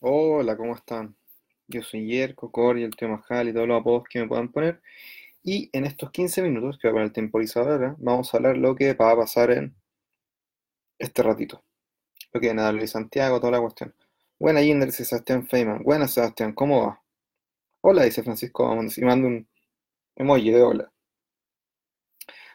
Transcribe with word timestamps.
Hola, 0.00 0.56
¿cómo 0.56 0.76
están? 0.76 1.16
Yo 1.66 1.82
soy 1.82 2.06
Yerko, 2.06 2.52
Cory, 2.52 2.84
el 2.84 2.94
tío 2.94 3.08
Majal 3.08 3.48
y 3.48 3.52
todos 3.52 3.66
los 3.66 3.80
apodos 3.80 4.04
que 4.08 4.20
me 4.20 4.28
puedan 4.28 4.52
poner. 4.52 4.80
Y 5.42 5.70
en 5.72 5.86
estos 5.86 6.12
15 6.12 6.40
minutos, 6.42 6.78
que 6.78 6.86
va 6.86 6.92
a 6.92 6.94
poner 6.94 7.06
el 7.06 7.12
temporizador 7.12 7.72
ahora, 7.72 7.96
vamos 7.98 8.32
a 8.32 8.36
hablar 8.36 8.56
lo 8.56 8.76
que 8.76 8.94
va 8.94 9.10
a 9.10 9.16
pasar 9.16 9.50
en 9.50 9.74
este 11.00 11.22
ratito. 11.24 11.64
Lo 12.32 12.40
que 12.40 12.46
viene 12.46 12.62
a 12.62 12.70
Luis 12.70 12.92
Santiago, 12.92 13.40
toda 13.40 13.52
la 13.52 13.60
cuestión. 13.60 13.92
Buena 14.38 14.60
Jinder, 14.60 14.88
dice 14.88 15.04
Sebastián 15.04 15.48
Feynman. 15.48 15.82
Buena 15.82 16.06
Sebastián, 16.06 16.52
¿cómo 16.52 16.86
va? 16.86 17.02
Hola, 17.80 18.04
dice 18.04 18.22
Francisco 18.22 18.72
y 18.96 19.00
manda 19.04 19.26
un 19.26 19.48
emoji 20.14 20.52
de 20.52 20.62
hola. 20.62 20.92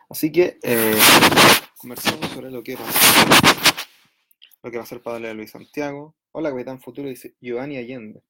Así 0.10 0.32
que 0.32 0.60
eh, 0.64 0.96
conversamos 1.78 2.25
sobre 2.30 2.52
lo 2.52 2.64
que 2.64 2.78
pasa. 2.78 3.62
Lo 4.64 4.71
que 4.71 4.77
va 4.77 4.84
a 4.84 4.88
ser 4.88 5.02
para 5.02 5.16
darle 5.16 5.30
a 5.30 5.34
Luis 5.34 5.52
Santiago. 5.52 6.16
Hola, 6.32 6.50
Capitán 6.50 6.80
Futuro, 6.80 7.09
dice 7.09 7.36
Giovanni 7.41 7.77
Allende. 7.77 8.23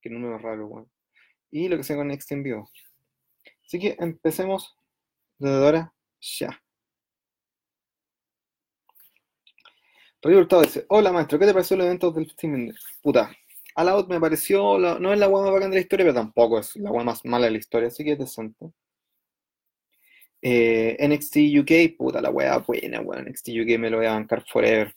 Que 0.00 0.08
número 0.08 0.38
raro, 0.38 0.68
weón. 0.68 0.90
Y 1.50 1.68
lo 1.68 1.76
que 1.76 1.82
se 1.82 1.96
con 1.96 2.06
Next 2.06 2.30
en 2.30 2.44
vivo. 2.44 2.70
Así 3.66 3.80
que 3.80 3.96
empecemos 3.98 4.76
desde 5.38 5.56
ahora 5.56 5.92
ya. 6.20 6.62
Hurtado 10.22 10.62
dice, 10.62 10.84
hola 10.88 11.12
maestro, 11.12 11.38
¿qué 11.38 11.46
te 11.46 11.52
pareció 11.52 11.76
el 11.76 11.82
evento 11.82 12.12
del 12.12 12.30
Steam 12.30 12.72
Puta, 13.02 13.32
a 13.74 13.84
la 13.84 14.04
me 14.06 14.20
pareció, 14.20 14.78
no 14.78 15.12
es 15.12 15.18
la 15.18 15.28
hueá 15.28 15.44
más 15.44 15.52
bacán 15.52 15.70
de 15.70 15.76
la 15.76 15.80
historia, 15.80 16.04
pero 16.04 16.14
tampoco 16.14 16.58
es 16.58 16.76
la 16.76 16.90
hueá 16.90 17.04
más 17.04 17.24
mala 17.24 17.46
de 17.46 17.52
la 17.52 17.58
historia, 17.58 17.88
así 17.88 18.04
que 18.04 18.12
es 18.12 18.18
decente. 18.18 18.70
Eh, 20.42 20.96
NXT 21.00 21.36
UK, 21.60 21.96
puta, 21.96 22.20
la 22.20 22.30
hueá 22.30 22.58
buena, 22.58 23.00
weón. 23.00 23.24
NXT 23.24 23.48
UK 23.62 23.78
me 23.78 23.90
lo 23.90 23.96
voy 23.96 24.06
a 24.06 24.12
bancar 24.12 24.44
forever. 24.46 24.94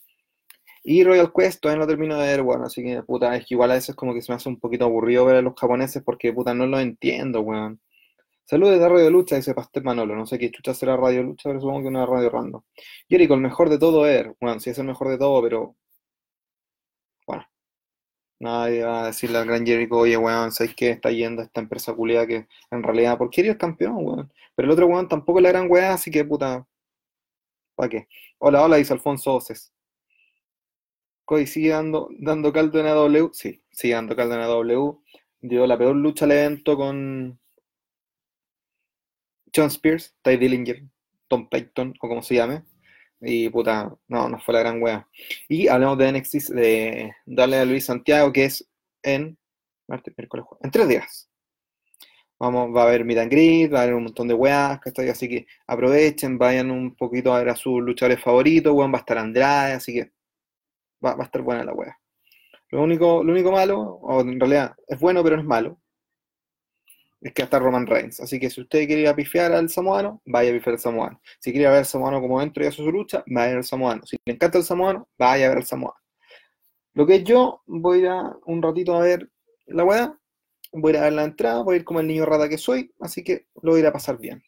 Y 0.86 1.02
Royal 1.02 1.32
Quest 1.32 1.60
todavía 1.60 1.80
no 1.82 1.88
termino 1.88 2.18
de 2.18 2.26
ver, 2.28 2.42
bueno, 2.42 2.66
así 2.66 2.82
que 2.84 3.02
puta, 3.02 3.34
es 3.36 3.46
que 3.46 3.54
igual 3.54 3.70
a 3.70 3.74
veces 3.74 3.94
como 3.96 4.12
que 4.14 4.20
se 4.22 4.30
me 4.30 4.36
hace 4.36 4.50
un 4.50 4.60
poquito 4.60 4.84
aburrido 4.84 5.24
ver 5.24 5.36
a 5.36 5.42
los 5.42 5.54
japoneses 5.58 6.02
porque 6.04 6.32
puta 6.32 6.54
no 6.54 6.66
lo 6.66 6.78
entiendo, 6.78 7.40
weón. 7.40 7.80
Saludos 8.44 8.78
de 8.78 8.88
Radio 8.88 9.10
Lucha, 9.10 9.36
dice 9.36 9.54
Pastel 9.54 9.84
Manolo. 9.84 10.14
No 10.16 10.26
sé 10.26 10.38
qué 10.38 10.50
chucha 10.50 10.74
será 10.74 10.96
Radio 10.96 11.22
Lucha, 11.22 11.48
pero 11.48 11.60
supongo 11.60 11.82
que 11.82 11.88
una 11.88 12.06
radio 12.06 12.30
random. 12.30 12.62
Jericho, 13.08 13.34
el 13.34 13.40
mejor 13.40 13.70
de 13.70 13.78
todo 13.78 14.06
es, 14.06 14.26
bueno, 14.40 14.60
sí 14.60 14.70
es 14.70 14.78
el 14.78 14.86
mejor 14.86 15.08
de 15.08 15.18
todo, 15.18 15.42
pero 15.42 15.76
bueno, 17.26 17.46
nadie 18.40 18.84
va 18.84 19.04
a 19.04 19.06
decirle 19.06 19.38
al 19.38 19.46
gran 19.46 19.66
Jericho, 19.66 19.96
oye, 19.96 20.16
weón, 20.16 20.52
¿sabes 20.52 20.74
qué? 20.74 20.90
Está 20.90 21.10
yendo 21.10 21.42
esta 21.42 21.60
empresa 21.60 21.94
culiada 21.94 22.26
que 22.26 22.48
en 22.70 22.82
realidad, 22.82 23.18
¿por 23.18 23.30
qué 23.30 23.42
eres 23.42 23.56
campeón, 23.56 23.96
weón? 23.98 24.32
Pero 24.54 24.66
el 24.66 24.72
otro 24.72 24.86
weón 24.86 25.08
tampoco 25.08 25.38
es 25.38 25.44
la 25.44 25.50
gran 25.50 25.70
weá, 25.70 25.94
así 25.94 26.10
que 26.10 26.24
puta, 26.24 26.66
¿para 27.74 27.88
qué? 27.88 28.08
Hola, 28.38 28.62
hola, 28.64 28.76
dice 28.76 28.92
Alfonso 28.92 29.34
Oces. 29.34 29.73
Cody 31.24 31.46
sigue 31.46 31.70
dando, 31.70 32.08
dando 32.18 32.52
caldo 32.52 32.80
en 32.80 32.86
AW. 32.86 33.30
Sí, 33.32 33.62
sigue 33.70 33.94
dando 33.94 34.16
caldo 34.16 34.34
en 34.34 34.40
AW. 34.42 35.02
Dio 35.40 35.66
la 35.66 35.78
peor 35.78 35.96
lucha 35.96 36.24
al 36.24 36.32
evento 36.32 36.76
con 36.76 37.38
John 39.54 39.66
Spears, 39.66 40.14
Ty 40.22 40.36
Dillinger, 40.36 40.82
Tom 41.28 41.48
Payton 41.48 41.94
o 42.00 42.08
como 42.08 42.22
se 42.22 42.34
llame. 42.34 42.64
Y 43.20 43.48
puta, 43.48 43.94
no, 44.08 44.28
no 44.28 44.38
fue 44.40 44.54
la 44.54 44.60
gran 44.60 44.82
wea. 44.82 45.08
Y 45.48 45.68
hablamos 45.68 45.98
de 45.98 46.12
NXT, 46.12 46.34
de 46.50 47.12
darle 47.26 47.58
a 47.58 47.64
Luis 47.64 47.86
Santiago, 47.86 48.32
que 48.32 48.44
es 48.46 48.68
en 49.02 49.38
martes, 49.88 50.14
miércoles, 50.16 50.46
jueves, 50.46 50.64
en 50.64 50.70
tres 50.70 50.88
días. 50.88 51.30
Vamos, 52.38 52.74
va 52.76 52.82
a 52.82 52.86
haber 52.88 53.04
meet 53.04 53.18
and 53.18 53.72
va 53.72 53.80
a 53.80 53.82
haber 53.84 53.94
un 53.94 54.04
montón 54.04 54.28
de 54.28 54.34
weas. 54.34 54.80
Así 55.10 55.28
que 55.28 55.46
aprovechen, 55.66 56.36
vayan 56.36 56.70
un 56.70 56.94
poquito 56.96 57.32
a 57.32 57.38
ver 57.38 57.50
a 57.50 57.56
sus 57.56 57.80
luchadores 57.80 58.20
favoritos, 58.20 58.72
weón, 58.74 58.92
va 58.92 58.98
a 58.98 59.00
estar 59.00 59.18
Andrade, 59.18 59.74
así 59.74 59.94
que 59.94 60.12
va, 61.04 61.16
a 61.18 61.22
estar 61.24 61.42
buena 61.42 61.64
la 61.64 61.72
wea. 61.72 61.98
Lo 62.70 62.82
único, 62.82 63.22
lo 63.22 63.32
único 63.32 63.52
malo, 63.52 63.80
o 63.80 64.20
en 64.20 64.40
realidad 64.40 64.74
es 64.88 64.98
bueno 64.98 65.22
pero 65.22 65.36
no 65.36 65.42
es 65.42 65.48
malo, 65.48 65.78
es 67.24 67.32
que 67.32 67.42
hasta 67.42 67.58
Roman 67.58 67.86
Reigns. 67.86 68.20
Así 68.20 68.38
que 68.38 68.50
si 68.50 68.60
usted 68.60 68.86
quiere 68.86 69.02
ir 69.02 69.08
a 69.08 69.16
pifiar 69.16 69.52
al 69.52 69.70
samoano, 69.70 70.20
vaya 70.26 70.50
a 70.50 70.52
pifiar 70.52 70.74
al 70.74 70.80
samoano. 70.80 71.20
Si 71.40 71.52
quiere 71.52 71.68
ver 71.68 71.78
al 71.78 71.86
samoano 71.86 72.20
como 72.20 72.38
dentro 72.38 72.62
y 72.62 72.66
hace 72.66 72.76
su 72.76 72.92
lucha, 72.92 73.24
vaya 73.26 73.54
a 73.54 73.56
al 73.56 73.64
samoano. 73.64 74.04
Si 74.04 74.16
le 74.24 74.34
encanta 74.34 74.58
el 74.58 74.64
samoano, 74.64 75.08
vaya 75.18 75.46
a 75.46 75.48
ver 75.48 75.58
al 75.58 75.64
samoano. 75.64 75.98
Lo 76.92 77.06
que 77.06 77.24
yo 77.24 77.62
voy 77.66 77.98
a 77.98 78.00
ir 78.00 78.08
a 78.08 78.36
un 78.44 78.62
ratito 78.62 78.94
a 78.94 79.00
ver 79.00 79.30
la 79.66 79.84
weá, 79.84 80.18
voy 80.72 80.92
a 80.92 80.96
ir 80.96 81.00
a 81.00 81.04
ver 81.04 81.12
la 81.14 81.24
entrada, 81.24 81.62
voy 81.62 81.74
a 81.74 81.78
ir 81.78 81.84
como 81.84 82.00
el 82.00 82.06
niño 82.06 82.26
rata 82.26 82.48
que 82.48 82.58
soy, 82.58 82.92
así 83.00 83.24
que 83.24 83.46
lo 83.62 83.72
voy 83.72 83.78
a 83.78 83.80
ir 83.80 83.86
a 83.86 83.92
pasar 83.92 84.18
bien. 84.18 84.42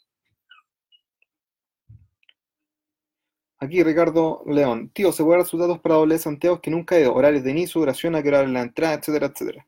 Aquí 3.59 3.83
Ricardo 3.83 4.43
León. 4.47 4.91
Tío, 4.93 5.13
¿se 5.13 5.25
puede 5.25 5.39
dar 5.39 5.47
sus 5.47 5.59
datos 5.59 5.81
para 5.81 5.95
doble 5.95 6.19
Santiago 6.19 6.61
que 6.61 6.71
nunca 6.71 6.97
he 6.97 7.01
ido? 7.01 7.15
Horarios 7.15 7.43
de 7.43 7.51
inicio, 7.53 7.81
duración, 7.81 8.15
a 8.15 8.23
qué 8.23 8.29
hora 8.29 8.43
es 8.43 8.51
la 8.51 8.61
entrada, 8.63 8.95
etcétera, 8.95 9.27
etcétera. 9.27 9.67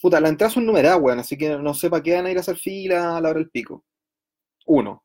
Puta, 0.00 0.20
la 0.20 0.28
entrada 0.28 0.50
son 0.52 0.66
numeradas, 0.66 1.00
weón, 1.00 1.20
así 1.20 1.38
que 1.38 1.50
no 1.56 1.74
sé 1.74 1.88
para 1.88 2.02
qué 2.02 2.14
van 2.14 2.26
a 2.26 2.30
ir 2.32 2.36
a 2.36 2.40
hacer 2.40 2.56
fila 2.56 3.16
a 3.16 3.20
la 3.20 3.30
hora 3.30 3.38
del 3.38 3.50
pico. 3.50 3.84
Uno. 4.66 5.04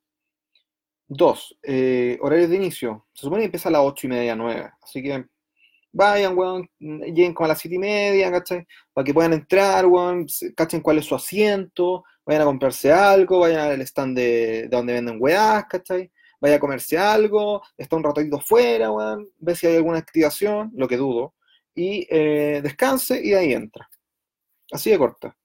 Dos. 1.07 1.56
eh, 1.63 2.17
horarios 2.22 2.50
de 2.50 2.56
inicio. 2.56 3.06
Se 3.13 3.22
supone 3.22 3.41
que 3.41 3.45
empieza 3.45 3.69
a 3.69 3.72
las 3.73 3.81
ocho 3.81 4.07
y 4.07 4.09
media, 4.09 4.35
nueve. 4.35 4.72
Así 4.81 5.03
que 5.03 5.25
vayan, 5.91 6.38
weón, 6.38 6.69
lleguen 6.79 7.33
como 7.33 7.45
a 7.45 7.50
las 7.50 7.59
siete 7.59 7.75
y 7.75 7.79
media, 7.79 8.31
¿cachai? 8.31 8.66
Para 8.94 9.06
que 9.06 9.13
puedan 9.13 9.33
entrar, 9.33 9.85
weón, 9.85 10.25
cachen 10.56 10.81
cuál 10.81 10.97
es 10.97 11.06
su 11.06 11.16
asiento, 11.16 12.03
vayan 12.25 12.41
a 12.41 12.45
comprarse 12.45 12.91
algo, 12.91 13.39
vayan 13.39 13.59
al 13.59 13.81
stand 13.81 14.17
de, 14.17 14.23
de 14.63 14.67
donde 14.69 14.94
venden 14.94 15.17
weás, 15.19 15.66
¿cachai? 15.66 16.11
Vaya 16.39 16.55
a 16.55 16.59
comerse 16.59 16.97
algo, 16.97 17.63
está 17.77 17.95
un 17.95 18.03
ratito 18.03 18.39
fuera, 18.39 18.91
weón, 18.91 19.29
ve 19.39 19.55
si 19.55 19.67
hay 19.67 19.77
alguna 19.77 19.97
activación, 19.97 20.71
lo 20.75 20.87
que 20.87 20.97
dudo, 20.97 21.33
y 21.73 22.07
eh, 22.09 22.61
descanse 22.61 23.23
y 23.23 23.33
ahí 23.33 23.53
entra. 23.53 23.89
Así 24.71 24.91
de 24.91 24.97
corta. 24.97 25.35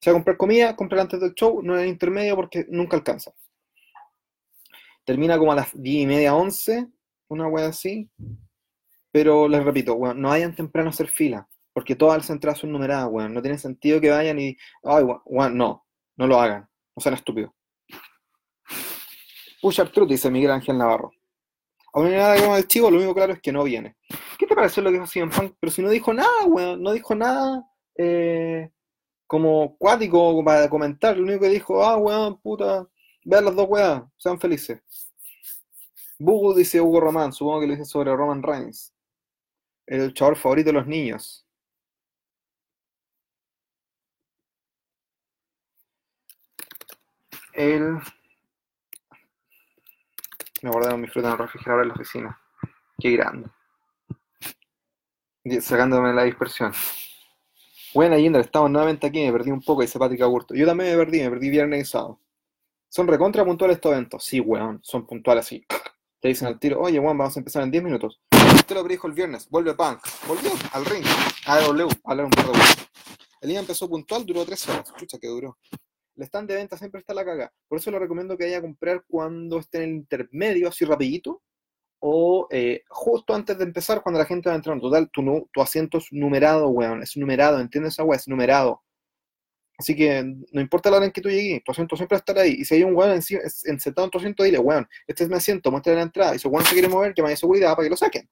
Si 0.00 0.08
va 0.08 0.12
a 0.12 0.14
comprar 0.14 0.36
comida, 0.36 0.74
comprar 0.74 1.02
antes 1.02 1.20
del 1.20 1.34
show, 1.34 1.62
no 1.62 1.74
en 1.74 1.82
el 1.82 1.88
intermedio 1.88 2.34
porque 2.34 2.66
nunca 2.68 2.96
alcanza. 2.96 3.32
Termina 5.04 5.38
como 5.38 5.52
a 5.52 5.56
las 5.56 5.70
10 5.74 6.02
y 6.02 6.06
media, 6.06 6.34
11, 6.34 6.88
una 7.28 7.46
wea 7.48 7.66
así. 7.66 8.08
Pero 9.12 9.48
les 9.48 9.64
repito, 9.64 9.94
weón, 9.94 10.20
no 10.20 10.28
vayan 10.28 10.54
temprano 10.54 10.88
a 10.88 10.92
hacer 10.92 11.08
fila, 11.08 11.48
porque 11.72 11.96
todas 11.96 12.18
las 12.18 12.30
entradas 12.30 12.60
son 12.60 12.72
numeradas, 12.72 13.08
weón. 13.10 13.34
No 13.34 13.42
tiene 13.42 13.58
sentido 13.58 14.00
que 14.00 14.10
vayan 14.10 14.38
y. 14.38 14.56
Ay, 14.84 15.02
weón, 15.04 15.20
weón, 15.26 15.56
no, 15.56 15.84
no 16.16 16.26
lo 16.26 16.40
hagan. 16.40 16.68
No 16.96 17.02
sean 17.02 17.14
estúpidos. 17.14 17.52
Push 19.60 19.80
Up 19.80 19.92
Truth, 19.92 20.08
dice 20.08 20.30
Miguel 20.30 20.50
Ángel 20.50 20.78
Navarro. 20.78 21.12
No 21.94 22.04
hay 22.04 22.12
nada 22.12 22.40
como 22.40 22.56
el 22.56 22.68
chivo, 22.68 22.90
lo 22.90 22.98
único 22.98 23.14
claro 23.14 23.32
es 23.32 23.40
que 23.40 23.52
no 23.52 23.64
viene. 23.64 23.96
¿Qué 24.38 24.46
te 24.46 24.54
pareció 24.54 24.82
lo 24.82 24.90
que 24.90 24.94
dijo 24.94 25.06
CM 25.06 25.32
Punk? 25.32 25.54
Pero 25.58 25.70
si 25.72 25.82
no 25.82 25.90
dijo 25.90 26.14
nada, 26.14 26.44
weón, 26.46 26.82
no 26.82 26.92
dijo 26.92 27.14
nada 27.14 27.68
eh, 27.96 28.70
como 29.26 29.76
cuático 29.76 30.42
para 30.44 30.68
comentar. 30.70 31.16
Lo 31.16 31.24
único 31.24 31.40
que 31.40 31.48
dijo, 31.48 31.84
ah, 31.84 31.96
weón, 31.96 32.40
puta, 32.40 32.86
vean 33.24 33.44
las 33.44 33.56
dos 33.56 33.66
weas, 33.68 34.02
sean 34.16 34.38
felices. 34.38 34.80
Bugu 36.18 36.54
dice 36.54 36.80
Hugo 36.80 37.00
Román, 37.00 37.32
supongo 37.32 37.60
que 37.60 37.66
lo 37.66 37.72
dice 37.74 37.86
sobre 37.86 38.14
Roman 38.14 38.42
Reigns. 38.42 38.92
El 39.86 40.06
luchador 40.06 40.36
favorito 40.36 40.68
de 40.68 40.74
los 40.74 40.86
niños. 40.86 41.46
El. 47.54 47.98
Me 50.62 50.70
guardaron 50.70 51.00
mi 51.00 51.06
fruta 51.06 51.28
en 51.28 51.32
el 51.32 51.38
refrigerador 51.38 51.82
en 51.82 51.88
la 51.88 51.94
oficina. 51.94 52.40
Qué 52.98 53.12
grande. 53.12 53.48
Sacándome 55.60 56.12
la 56.12 56.24
dispersión. 56.24 56.72
Buena, 57.94 58.18
Yindra, 58.18 58.42
estamos 58.42 58.70
nuevamente 58.70 59.06
aquí. 59.06 59.24
Me 59.24 59.32
perdí 59.32 59.50
un 59.50 59.62
poco, 59.62 59.82
dice 59.82 59.98
Patrick 59.98 60.20
Agurto. 60.20 60.54
Yo 60.54 60.66
también 60.66 60.90
me 60.90 60.96
perdí, 61.04 61.22
me 61.22 61.30
perdí 61.30 61.50
viernes 61.50 61.88
y 61.88 61.90
sábado. 61.90 62.20
¿Son 62.88 63.06
recontra 63.06 63.44
puntuales 63.44 63.76
estos 63.76 63.92
eventos? 63.92 64.24
Sí, 64.24 64.40
weón, 64.40 64.80
son 64.82 65.06
puntuales 65.06 65.46
así. 65.46 65.64
Te 66.20 66.28
dicen 66.28 66.48
al 66.48 66.58
tiro, 66.58 66.80
oye, 66.80 66.98
weón, 66.98 67.16
vamos 67.16 67.36
a 67.36 67.40
empezar 67.40 67.62
en 67.62 67.70
10 67.70 67.84
minutos. 67.84 68.20
Usted 68.54 68.74
lo 68.74 68.84
predijo 68.84 69.06
el 69.06 69.14
viernes, 69.14 69.48
vuelve 69.48 69.74
Punk. 69.74 70.00
Volvió 70.26 70.50
al 70.72 70.84
ring, 70.84 71.04
a 71.46 71.60
W, 71.60 71.88
a 72.04 72.10
hablar 72.10 72.26
un 72.26 72.32
par 72.32 72.46
de 72.46 72.50
weón. 72.50 72.64
El 73.40 73.48
día 73.48 73.60
empezó 73.60 73.88
puntual, 73.88 74.26
duró 74.26 74.44
3 74.44 74.68
horas. 74.68 74.86
Escucha 74.86 75.18
que 75.18 75.28
duró. 75.28 75.56
El 76.16 76.24
stand 76.24 76.48
de 76.48 76.56
venta 76.56 76.76
siempre 76.76 77.00
está 77.00 77.14
la 77.14 77.24
caga. 77.24 77.52
Por 77.68 77.78
eso 77.78 77.90
le 77.90 77.98
recomiendo 77.98 78.36
que 78.36 78.44
vaya 78.44 78.58
a 78.58 78.62
comprar 78.62 79.04
cuando 79.08 79.58
esté 79.58 79.78
en 79.78 79.84
el 79.84 79.90
intermedio, 79.90 80.68
así 80.68 80.84
rapidito, 80.84 81.42
o 82.00 82.48
eh, 82.50 82.82
justo 82.88 83.34
antes 83.34 83.56
de 83.58 83.64
empezar, 83.64 84.02
cuando 84.02 84.18
la 84.18 84.26
gente 84.26 84.48
va 84.48 84.56
entrando. 84.56 84.88
Total, 84.88 85.10
tu, 85.10 85.60
asiento 85.62 85.98
es 85.98 86.08
numerado, 86.12 86.68
weón. 86.68 87.02
Es 87.02 87.16
numerado, 87.16 87.60
¿entiendes 87.60 87.94
esa 87.94 88.04
weá? 88.04 88.18
Es 88.18 88.28
numerado. 88.28 88.82
Así 89.78 89.96
que 89.96 90.22
no 90.52 90.60
importa 90.60 90.90
la 90.90 90.98
hora 90.98 91.06
en 91.06 91.12
que 91.12 91.22
tú 91.22 91.30
llegues, 91.30 91.64
tu 91.64 91.72
asiento 91.72 91.96
siempre 91.96 92.16
va 92.16 92.18
a 92.18 92.20
estar 92.20 92.38
ahí. 92.38 92.56
Y 92.58 92.64
si 92.66 92.74
hay 92.74 92.84
un 92.84 92.94
weón 92.94 93.12
encima- 93.12 93.40
sentado 93.48 94.04
en 94.06 94.10
tu 94.10 94.18
asiento, 94.18 94.42
dile, 94.44 94.58
weón, 94.58 94.86
este 95.06 95.24
es 95.24 95.30
mi 95.30 95.36
asiento, 95.36 95.70
muestra 95.70 95.94
la 95.94 96.02
entrada. 96.02 96.34
Y 96.34 96.38
si 96.38 96.48
el 96.48 96.52
weón 96.52 96.66
se 96.66 96.72
quiere 96.72 96.88
mover, 96.88 97.14
que 97.14 97.22
vaya 97.22 97.34
a 97.34 97.36
seguridad 97.36 97.70
para 97.74 97.84
que 97.84 97.90
lo 97.90 97.96
saquen. 97.96 98.28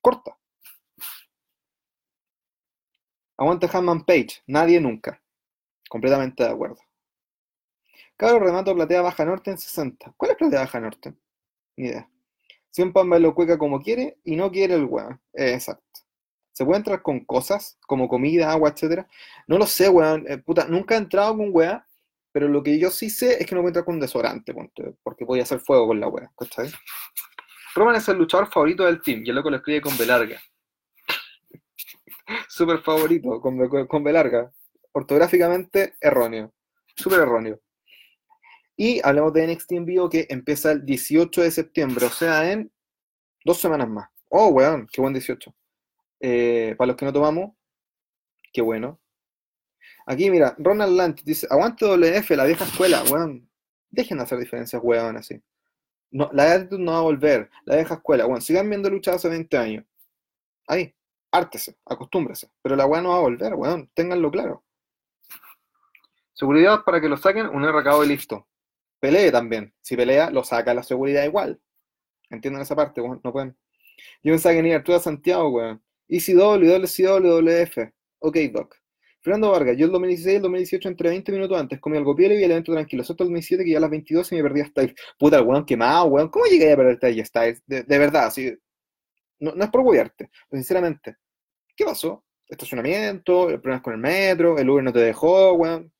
Corta. 0.00 0.36
Aguante 3.36 3.68
Hanman 3.72 4.04
Page. 4.04 4.42
Nadie 4.46 4.80
nunca. 4.80 5.20
Completamente 5.88 6.42
de 6.44 6.50
acuerdo. 6.50 6.78
Cabro 8.24 8.42
remato 8.42 8.74
platea 8.74 9.02
baja 9.02 9.22
norte 9.26 9.50
en 9.50 9.58
60. 9.58 10.14
¿Cuál 10.16 10.30
es 10.30 10.38
platea 10.38 10.60
baja 10.60 10.80
norte? 10.80 11.12
Ni 11.76 11.88
idea. 11.88 12.08
Siempre 12.70 13.04
me 13.04 13.20
lo 13.20 13.34
cueca 13.34 13.58
como 13.58 13.82
quiere 13.82 14.16
y 14.24 14.34
no 14.34 14.50
quiere 14.50 14.76
el 14.76 14.86
weón. 14.86 15.20
Eh, 15.34 15.52
exacto. 15.52 16.00
¿Se 16.50 16.64
puede 16.64 16.78
entrar 16.78 17.02
con 17.02 17.20
cosas 17.26 17.76
como 17.86 18.08
comida, 18.08 18.50
agua, 18.50 18.70
etcétera? 18.70 19.06
No 19.46 19.58
lo 19.58 19.66
sé, 19.66 19.90
weón. 19.90 20.24
Eh, 20.26 20.38
puta, 20.38 20.66
nunca 20.66 20.94
he 20.94 20.98
entrado 20.98 21.36
con 21.36 21.50
weá, 21.52 21.86
pero 22.32 22.48
lo 22.48 22.62
que 22.62 22.78
yo 22.78 22.88
sí 22.88 23.10
sé 23.10 23.42
es 23.42 23.46
que 23.46 23.54
no 23.54 23.60
puedo 23.60 23.68
entrar 23.68 23.84
con 23.84 24.00
desodorante, 24.00 24.54
porque 25.02 25.26
podía 25.26 25.42
hacer 25.42 25.60
fuego 25.60 25.88
con 25.88 26.00
la 26.00 26.08
weá, 26.08 26.32
¿cachai? 26.38 26.72
Roman 27.74 27.96
es 27.96 28.08
el 28.08 28.16
luchador 28.16 28.50
favorito 28.50 28.86
del 28.86 29.02
team, 29.02 29.22
y 29.22 29.28
el 29.28 29.36
loco 29.36 29.50
lo 29.50 29.56
escribe 29.56 29.82
con 29.82 29.98
B 29.98 30.06
larga. 30.06 30.40
Súper 32.48 32.78
favorito, 32.78 33.38
con 33.42 33.86
con 33.86 34.02
B 34.02 34.12
larga. 34.12 34.50
Ortográficamente 34.92 35.96
erróneo. 36.00 36.54
Súper 36.96 37.20
erróneo. 37.20 37.60
Y 38.76 39.00
hablamos 39.06 39.32
de 39.32 39.46
NXT 39.46 39.72
en 39.72 39.84
vivo 39.84 40.10
que 40.10 40.26
empieza 40.28 40.72
el 40.72 40.84
18 40.84 41.42
de 41.42 41.50
septiembre, 41.50 42.06
o 42.06 42.10
sea, 42.10 42.50
en 42.50 42.72
dos 43.44 43.60
semanas 43.60 43.88
más. 43.88 44.08
Oh, 44.30 44.48
weón, 44.48 44.88
qué 44.92 45.00
buen 45.00 45.12
18. 45.12 45.54
Eh, 46.20 46.74
para 46.76 46.88
los 46.88 46.96
que 46.96 47.04
no 47.04 47.12
tomamos, 47.12 47.54
qué 48.52 48.62
bueno. 48.62 49.00
Aquí, 50.06 50.30
mira, 50.30 50.54
Ronald 50.58 50.96
Lant 50.96 51.22
dice, 51.22 51.46
aguante 51.50 51.84
WF, 51.84 52.30
la 52.36 52.44
vieja 52.44 52.64
escuela, 52.64 53.02
weón. 53.10 53.48
Dejen 53.90 54.18
de 54.18 54.24
hacer 54.24 54.38
diferencias, 54.38 54.82
weón, 54.82 55.16
así. 55.16 55.40
No, 56.10 56.30
la 56.32 56.52
actitud 56.52 56.78
no 56.78 56.92
va 56.92 56.98
a 56.98 57.02
volver, 57.02 57.50
la 57.64 57.76
vieja 57.76 57.94
escuela, 57.94 58.26
weón. 58.26 58.42
Sigan 58.42 58.68
viendo 58.68 58.90
luchas 58.90 59.16
hace 59.16 59.28
20 59.28 59.56
años. 59.56 59.84
Ahí, 60.66 60.94
ártese, 61.30 61.76
acostúmbrese. 61.86 62.50
Pero 62.62 62.76
la 62.76 62.86
weón 62.86 63.04
no 63.04 63.10
va 63.10 63.16
a 63.16 63.20
volver, 63.20 63.54
weón, 63.54 63.90
ténganlo 63.94 64.30
claro. 64.30 64.64
Seguridad 66.32 66.82
para 66.84 67.00
que 67.00 67.08
lo 67.08 67.16
saquen, 67.16 67.46
un 67.46 67.64
RKO 67.64 68.04
y 68.04 68.08
listo. 68.08 68.48
Pelee 69.04 69.30
también. 69.30 69.70
Si 69.82 69.96
pelea, 69.96 70.30
lo 70.30 70.42
saca 70.44 70.72
la 70.72 70.82
seguridad 70.82 71.24
igual. 71.24 71.60
Entienden 72.30 72.62
esa 72.62 72.74
parte, 72.74 73.02
weón, 73.02 73.20
no 73.22 73.34
pueden. 73.34 73.54
Yo 74.22 74.32
pensaba 74.32 74.54
que 74.54 74.62
ni 74.62 74.72
Arturo 74.72 74.98
Santiago, 74.98 75.50
weón. 75.50 75.82
ECW, 76.08 76.78
WCW. 76.78 77.92
Ok, 78.20 78.36
Doc. 78.50 78.76
Fernando 79.20 79.50
Vargas, 79.50 79.76
yo 79.76 79.84
el 79.84 79.92
2016 79.92 80.32
y 80.32 80.36
el 80.36 80.42
2018 80.42 80.88
entre 80.88 81.10
20 81.10 81.32
minutos 81.32 81.60
antes 81.60 81.80
comí 81.80 81.98
algo 81.98 82.16
piel 82.16 82.32
y 82.32 82.36
vi 82.38 82.44
el 82.44 82.52
evento 82.52 82.72
tranquilo. 82.72 83.02
Excepto 83.02 83.24
el 83.24 83.28
2017 83.28 83.64
que 83.64 83.70
ya 83.72 83.76
a 83.76 83.80
las 83.82 83.90
22 83.90 84.32
y 84.32 84.36
me 84.36 84.42
perdí 84.42 84.60
a 84.62 84.66
Styles. 84.68 84.94
Puta, 85.18 85.36
el 85.36 85.44
weón 85.44 85.66
quemado, 85.66 86.06
weón. 86.06 86.30
¿Cómo 86.30 86.46
llegué 86.46 86.72
a 86.72 86.76
perderte 86.76 87.20
a 87.20 87.24
Styles? 87.26 87.62
De, 87.66 87.98
verdad, 87.98 88.28
así. 88.28 88.56
No, 89.38 89.52
no 89.54 89.64
es 89.64 89.70
por 89.70 89.84
guiarte, 89.84 90.30
sinceramente. 90.50 91.16
¿Qué 91.76 91.84
pasó? 91.84 92.24
Estacionamiento, 92.48 93.48
problemas 93.48 93.82
con 93.82 93.92
el 93.92 94.00
metro, 94.00 94.56
el 94.56 94.70
Uber 94.70 94.82
no 94.82 94.94
te 94.94 95.00
dejó, 95.00 95.52
weón. 95.52 95.92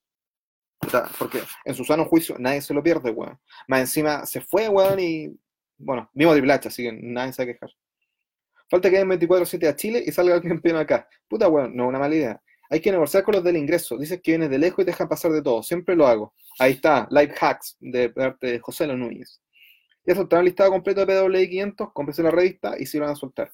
Porque 1.19 1.42
en 1.64 1.75
su 1.75 1.84
sano 1.84 2.04
juicio 2.04 2.36
nadie 2.38 2.60
se 2.60 2.75
lo 2.75 2.82
pierde, 2.82 3.10
weón. 3.10 3.38
Más 3.69 3.81
encima 3.81 4.26
se 4.26 4.40
fue, 4.40 4.69
weón, 4.69 5.00
y 5.00 5.38
bueno, 5.78 6.10
mismo 6.14 6.32
H, 6.32 6.69
así 6.69 6.82
que 6.82 6.92
nadie 6.92 7.32
se 7.32 7.44
va 7.44 7.50
a 7.50 7.52
quejar. 7.52 7.70
Falta 8.70 8.90
que 8.90 8.98
den 8.98 9.08
24-7 9.08 9.69
a 9.69 9.76
Chile 9.76 10.02
y 10.04 10.12
salga 10.12 10.34
el 10.34 10.42
campeón 10.42 10.76
acá. 10.76 11.08
Puta, 11.28 11.48
weón, 11.48 11.76
no 11.76 11.84
es 11.84 11.88
una 11.88 11.98
mala 11.98 12.14
idea. 12.14 12.42
Hay 12.70 12.81
que 12.81 12.90
negociar 12.90 13.22
con 13.22 13.34
los 13.34 13.44
del 13.44 13.56
ingreso. 13.56 13.98
Dices 13.98 14.20
que 14.22 14.32
vienes 14.32 14.50
de 14.50 14.58
lejos 14.58 14.81
y 14.81 14.84
te 14.84 14.90
dejan 14.90 15.08
pasar 15.08 15.31
de 15.32 15.42
todo. 15.42 15.62
Siempre 15.62 15.94
lo 15.94 16.06
hago. 16.06 16.34
Ahí 16.58 16.72
está, 16.72 17.06
Live 17.10 17.34
Hacks 17.40 17.76
de 17.78 18.08
parte 18.10 18.46
de 18.52 18.58
José 18.58 18.86
Lo 18.86 18.96
Núñez. 18.96 19.40
Ya 20.06 20.14
soltaron 20.14 20.40
el 20.40 20.46
listado 20.46 20.70
completo 20.70 21.04
de 21.04 21.06
PWI 21.06 21.48
500, 21.48 21.88
cómprese 21.92 22.22
la 22.22 22.31
revista 22.31 22.75
y 22.78 22.86
si 22.86 22.98
van 22.98 23.10
a 23.10 23.14
soltar. 23.14 23.52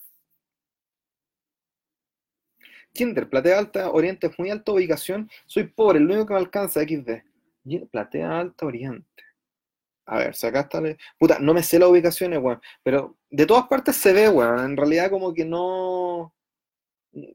Kinder, 2.92 3.28
platea 3.28 3.58
alta, 3.58 3.90
oriente, 3.90 4.30
muy 4.38 4.50
alta 4.50 4.72
ubicación. 4.72 5.30
Soy 5.46 5.64
pobre, 5.64 5.98
el 5.98 6.06
único 6.06 6.26
que 6.26 6.34
me 6.34 6.40
alcanza 6.40 6.82
XD. 6.82 7.22
Platea 7.90 8.38
alta, 8.40 8.66
oriente. 8.66 9.06
A 10.06 10.18
ver, 10.18 10.34
si 10.34 10.46
acá 10.46 10.60
está. 10.60 10.82
Puta, 11.18 11.38
no 11.38 11.54
me 11.54 11.62
sé 11.62 11.78
las 11.78 11.88
ubicaciones, 11.88 12.40
weón. 12.40 12.60
Pero 12.82 13.16
de 13.30 13.46
todas 13.46 13.68
partes 13.68 13.96
se 13.96 14.12
ve, 14.12 14.28
weón. 14.28 14.58
En 14.64 14.76
realidad, 14.76 15.08
como 15.10 15.32
que 15.32 15.44
no. 15.44 16.34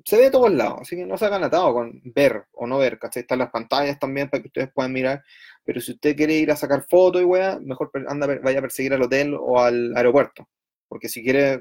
Se 0.05 0.17
ve 0.17 0.23
de 0.23 0.31
todos 0.31 0.51
lados, 0.53 0.79
así 0.81 0.95
que 0.95 1.05
no 1.05 1.17
se 1.17 1.25
hagan 1.25 1.43
atado 1.43 1.73
con 1.73 2.01
ver 2.05 2.45
o 2.53 2.65
no 2.65 2.77
ver, 2.77 2.97
¿cachai? 2.97 3.21
Están 3.21 3.39
las 3.39 3.49
pantallas 3.49 3.99
también 3.99 4.29
para 4.29 4.41
que 4.41 4.47
ustedes 4.47 4.71
puedan 4.73 4.93
mirar. 4.93 5.23
Pero 5.65 5.81
si 5.81 5.93
usted 5.93 6.15
quiere 6.15 6.33
ir 6.33 6.51
a 6.51 6.55
sacar 6.55 6.85
fotos 6.89 7.21
y 7.21 7.25
weón, 7.25 7.65
mejor 7.65 7.91
anda, 8.07 8.27
vaya 8.41 8.59
a 8.59 8.61
perseguir 8.61 8.93
al 8.93 9.01
hotel 9.03 9.35
o 9.39 9.59
al 9.59 9.95
aeropuerto. 9.95 10.47
Porque 10.87 11.09
si 11.09 11.23
quiere 11.23 11.59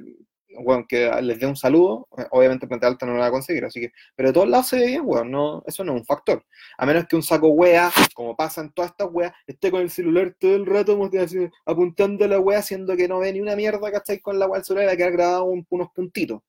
que 0.89 1.11
les 1.23 1.39
dé 1.39 1.47
un 1.47 1.57
saludo, 1.57 2.09
obviamente 2.31 2.67
Planta 2.67 2.87
Alta 2.87 3.07
no 3.07 3.15
lo 3.15 3.21
va 3.21 3.27
a 3.27 3.31
conseguir, 3.31 3.65
así 3.65 3.81
que, 3.81 3.93
pero 4.15 4.29
de 4.29 4.33
todos 4.33 4.49
lados 4.49 4.69
se 4.69 4.77
ve 4.77 4.87
bien, 4.87 5.03
weón, 5.05 5.31
no, 5.31 5.63
eso 5.67 5.85
no 5.85 5.95
es 5.95 6.01
un 6.01 6.07
factor. 6.07 6.45
A 6.79 6.87
menos 6.87 7.07
que 7.07 7.17
un 7.17 7.23
saco 7.23 7.49
wea, 7.49 7.91
como 8.15 8.37
pasa 8.37 8.61
en 8.61 8.73
todas 8.73 8.91
estas 8.93 9.09
weas, 9.13 9.33
esté 9.47 9.71
con 9.71 9.81
el 9.83 9.91
celular 9.91 10.35
todo 10.39 10.57
el 10.57 10.67
rato 10.67 10.99
apuntando 11.67 12.25
a 12.25 12.29
la 12.29 12.41
wea, 12.41 12.59
haciendo 12.59 12.97
que 12.97 13.09
no 13.09 13.19
ve 13.19 13.33
ni 13.33 13.41
una 13.41 13.57
mierda, 13.57 13.91
¿cachai? 13.93 14.21
Con 14.21 14.39
la 14.39 14.47
wea 14.47 14.59
del 14.59 14.65
celular, 14.65 14.97
que 14.97 15.05
ha 15.05 15.11
grabado 15.11 15.45
unos 15.45 15.91
puntitos. 15.95 16.41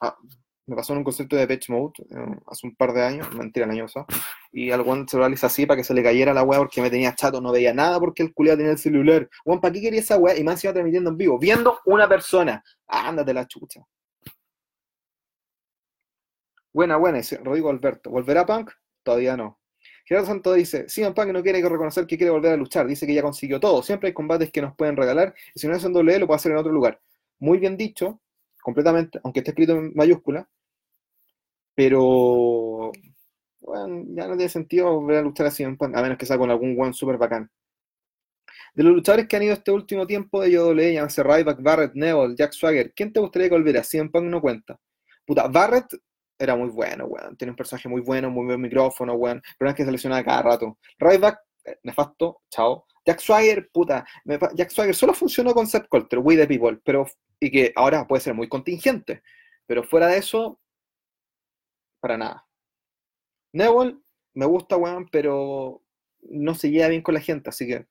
Ah, 0.00 0.16
me 0.72 0.76
pasó 0.76 0.94
en 0.94 1.00
un 1.00 1.04
concepto 1.04 1.36
de 1.36 1.46
Patch 1.46 1.68
Mode 1.68 1.92
eh, 2.10 2.36
hace 2.46 2.66
un 2.66 2.74
par 2.74 2.94
de 2.94 3.02
años, 3.02 3.30
mentira, 3.34 3.66
el 3.66 3.72
año 3.72 3.84
pasado, 3.84 4.06
y 4.52 4.70
al 4.70 4.80
weón 4.80 5.06
se 5.06 5.18
lo 5.18 5.28
hizo 5.28 5.46
así 5.46 5.66
para 5.66 5.76
que 5.76 5.84
se 5.84 5.92
le 5.92 6.02
cayera 6.02 6.32
la 6.32 6.42
weá 6.42 6.58
porque 6.60 6.80
me 6.80 6.88
tenía 6.88 7.14
chato, 7.14 7.42
no 7.42 7.52
veía 7.52 7.74
nada 7.74 8.00
porque 8.00 8.22
el 8.22 8.32
culiado 8.32 8.56
tenía 8.56 8.72
el 8.72 8.78
celular. 8.78 9.28
Weón, 9.44 9.60
¿para 9.60 9.74
qué 9.74 9.82
quería 9.82 10.00
esa 10.00 10.16
weá? 10.16 10.34
Y 10.38 10.42
más 10.42 10.64
iba 10.64 10.72
transmitiendo 10.72 11.10
en 11.10 11.18
vivo, 11.18 11.38
viendo 11.38 11.78
una 11.84 12.08
persona. 12.08 12.64
ándate 12.86 13.34
la 13.34 13.46
chucha. 13.46 13.82
Buena, 16.72 16.96
buena, 16.96 17.18
dice 17.18 17.36
Rodrigo 17.36 17.68
Alberto. 17.68 18.08
¿Volverá 18.10 18.46
Punk? 18.46 18.70
Todavía 19.02 19.36
no. 19.36 19.60
Gerardo 20.06 20.26
Santo 20.26 20.54
dice, 20.54 20.86
en 20.96 21.12
Punk 21.12 21.28
no 21.28 21.42
quiere 21.42 21.60
reconocer 21.60 22.06
que 22.06 22.16
quiere 22.16 22.30
volver 22.30 22.52
a 22.52 22.56
luchar, 22.56 22.86
dice 22.86 23.06
que 23.06 23.12
ya 23.14 23.22
consiguió 23.22 23.60
todo, 23.60 23.82
siempre 23.82 24.08
hay 24.08 24.14
combates 24.14 24.50
que 24.50 24.62
nos 24.62 24.74
pueden 24.74 24.96
regalar, 24.96 25.34
y 25.54 25.60
si 25.60 25.68
no 25.68 25.76
es 25.76 25.84
en 25.84 25.92
doble 25.92 26.18
lo 26.18 26.26
puede 26.26 26.36
hacer 26.36 26.52
en 26.52 26.58
otro 26.58 26.72
lugar. 26.72 26.98
Muy 27.38 27.58
bien 27.58 27.76
dicho, 27.76 28.20
completamente, 28.62 29.20
aunque 29.24 29.40
esté 29.40 29.50
escrito 29.50 29.72
en 29.72 29.92
mayúscula, 29.94 30.48
pero 31.74 32.92
bueno, 33.60 34.04
ya 34.08 34.26
no 34.26 34.36
tiene 34.36 34.48
sentido 34.48 35.00
volver 35.00 35.18
a 35.18 35.22
luchar 35.22 35.46
así, 35.46 35.64
a 35.64 35.68
menos 35.70 36.18
que 36.18 36.26
sea 36.26 36.38
con 36.38 36.50
algún 36.50 36.76
one 36.78 36.92
super 36.92 37.16
bacán. 37.16 37.50
De 38.74 38.82
los 38.82 38.94
luchadores 38.94 39.28
que 39.28 39.36
han 39.36 39.42
ido 39.42 39.52
este 39.52 39.70
último 39.70 40.06
tiempo 40.06 40.40
de 40.40 40.50
IWE, 40.50 40.94
llámese 40.94 41.22
Ryback, 41.22 41.62
Barrett, 41.62 41.92
Neville, 41.94 42.34
Jack 42.36 42.52
Swagger, 42.52 42.92
¿quién 42.94 43.12
te 43.12 43.20
gustaría 43.20 43.48
que 43.48 43.54
volviera? 43.54 43.84
CM 43.84 44.10
Punk 44.10 44.24
no 44.24 44.40
cuenta. 44.40 44.78
Puta, 45.26 45.46
Barrett 45.48 45.94
era 46.38 46.56
muy 46.56 46.70
bueno, 46.70 47.04
weón. 47.06 47.36
Tiene 47.36 47.50
un 47.50 47.56
personaje 47.56 47.88
muy 47.88 48.00
bueno, 48.00 48.30
muy 48.30 48.46
buen 48.46 48.60
micrófono, 48.60 49.14
weón. 49.14 49.42
Pero 49.58 49.70
es 49.70 49.76
que 49.76 49.84
se 49.84 49.92
lesionaba 49.92 50.24
cada 50.24 50.42
rato. 50.42 50.78
Ryback, 50.98 51.38
eh, 51.66 51.76
nefasto, 51.82 52.40
chao. 52.50 52.86
Jack 53.04 53.20
Swagger, 53.20 53.68
puta. 53.72 54.04
Jack 54.54 54.70
Swagger 54.70 54.94
solo 54.94 55.12
funcionó 55.12 55.52
con 55.52 55.66
Seth 55.66 55.88
Colter, 55.88 56.20
We 56.20 56.36
the 56.36 56.46
People, 56.46 56.80
pero, 56.84 57.06
y 57.38 57.50
que 57.50 57.72
ahora 57.76 58.06
puede 58.06 58.22
ser 58.22 58.34
muy 58.34 58.48
contingente. 58.48 59.22
Pero 59.66 59.84
fuera 59.84 60.06
de 60.08 60.18
eso, 60.18 60.60
para 62.02 62.18
nada. 62.18 62.46
Neville, 63.52 63.98
me 64.34 64.44
gusta, 64.46 64.76
weón, 64.76 65.08
pero 65.10 65.82
no 66.22 66.54
se 66.54 66.70
lleva 66.70 66.88
bien 66.88 67.02
con 67.02 67.14
la 67.14 67.20
gente, 67.20 67.48
así 67.48 67.66
que 67.66 67.86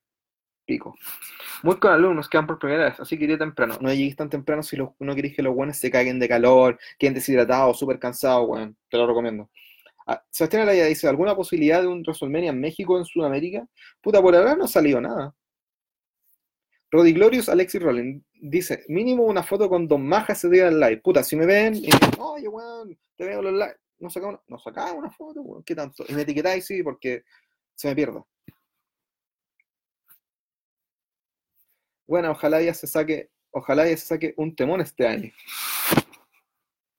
pico. 0.65 0.95
Muy 1.63 1.77
con 1.77 1.91
alumnos 1.91 2.27
que 2.27 2.37
van 2.37 2.45
por 2.45 2.59
primera 2.59 2.85
vez, 2.85 2.99
así 2.99 3.17
que 3.17 3.23
iría 3.23 3.37
temprano. 3.37 3.77
No 3.79 3.91
llegues 3.91 4.15
tan 4.15 4.29
temprano 4.29 4.63
si 4.63 4.77
no 4.77 5.15
querés 5.15 5.35
que 5.35 5.41
los 5.41 5.55
buenos 5.55 5.77
se 5.77 5.89
caigan 5.89 6.19
de 6.19 6.27
calor, 6.27 6.77
queden 6.99 7.13
deshidratados, 7.13 7.79
súper 7.79 7.99
cansados, 7.99 8.47
weón. 8.49 8.75
Te 8.89 8.97
lo 8.97 9.07
recomiendo. 9.07 9.49
Ah, 10.05 10.21
Sebastián 10.29 10.63
Araya 10.63 10.85
dice, 10.85 11.07
¿alguna 11.07 11.35
posibilidad 11.35 11.81
de 11.81 11.87
un 11.87 12.01
WrestleMania 12.01 12.49
en 12.49 12.59
México 12.59 12.97
en 12.97 13.05
Sudamérica? 13.05 13.65
Puta, 14.01 14.21
por 14.21 14.35
ahora 14.35 14.55
no 14.55 14.65
ha 14.65 14.67
salido 14.67 14.99
nada. 14.99 15.33
Rodi 16.89 17.13
Glorious, 17.13 17.47
Alexis 17.47 17.81
Rollins, 17.81 18.21
dice, 18.33 18.83
mínimo 18.89 19.23
una 19.23 19.43
foto 19.43 19.69
con 19.69 19.87
Don 19.87 20.05
Maja 20.05 20.33
ese 20.33 20.49
día 20.49 20.67
en 20.67 20.79
live. 20.79 20.97
Puta, 20.97 21.23
si 21.23 21.37
me 21.37 21.45
ven 21.45 21.75
y 21.75 21.89
oye, 22.19 22.49
weón, 22.49 22.97
te 23.15 23.25
veo 23.25 23.47
en 23.47 23.57
live 23.57 23.80
no 24.01 24.09
sacaba 24.09 24.33
una, 24.33 24.41
no 24.47 24.59
sacaba 24.59 24.91
una 24.93 25.11
foto, 25.11 25.63
¿qué 25.65 25.75
tanto? 25.75 26.03
Y 26.07 26.13
me 26.13 26.23
etiquetáis, 26.23 26.65
sí, 26.65 26.83
porque 26.83 27.23
se 27.75 27.87
me 27.87 27.95
pierde. 27.95 28.21
Bueno, 32.07 32.31
ojalá 32.31 32.61
ya 32.61 32.73
se 32.73 32.87
saque, 32.87 33.29
ojalá 33.51 33.87
ya 33.87 33.95
se 33.95 34.05
saque 34.05 34.33
un 34.37 34.55
temón 34.55 34.81
este 34.81 35.07
año. 35.07 35.31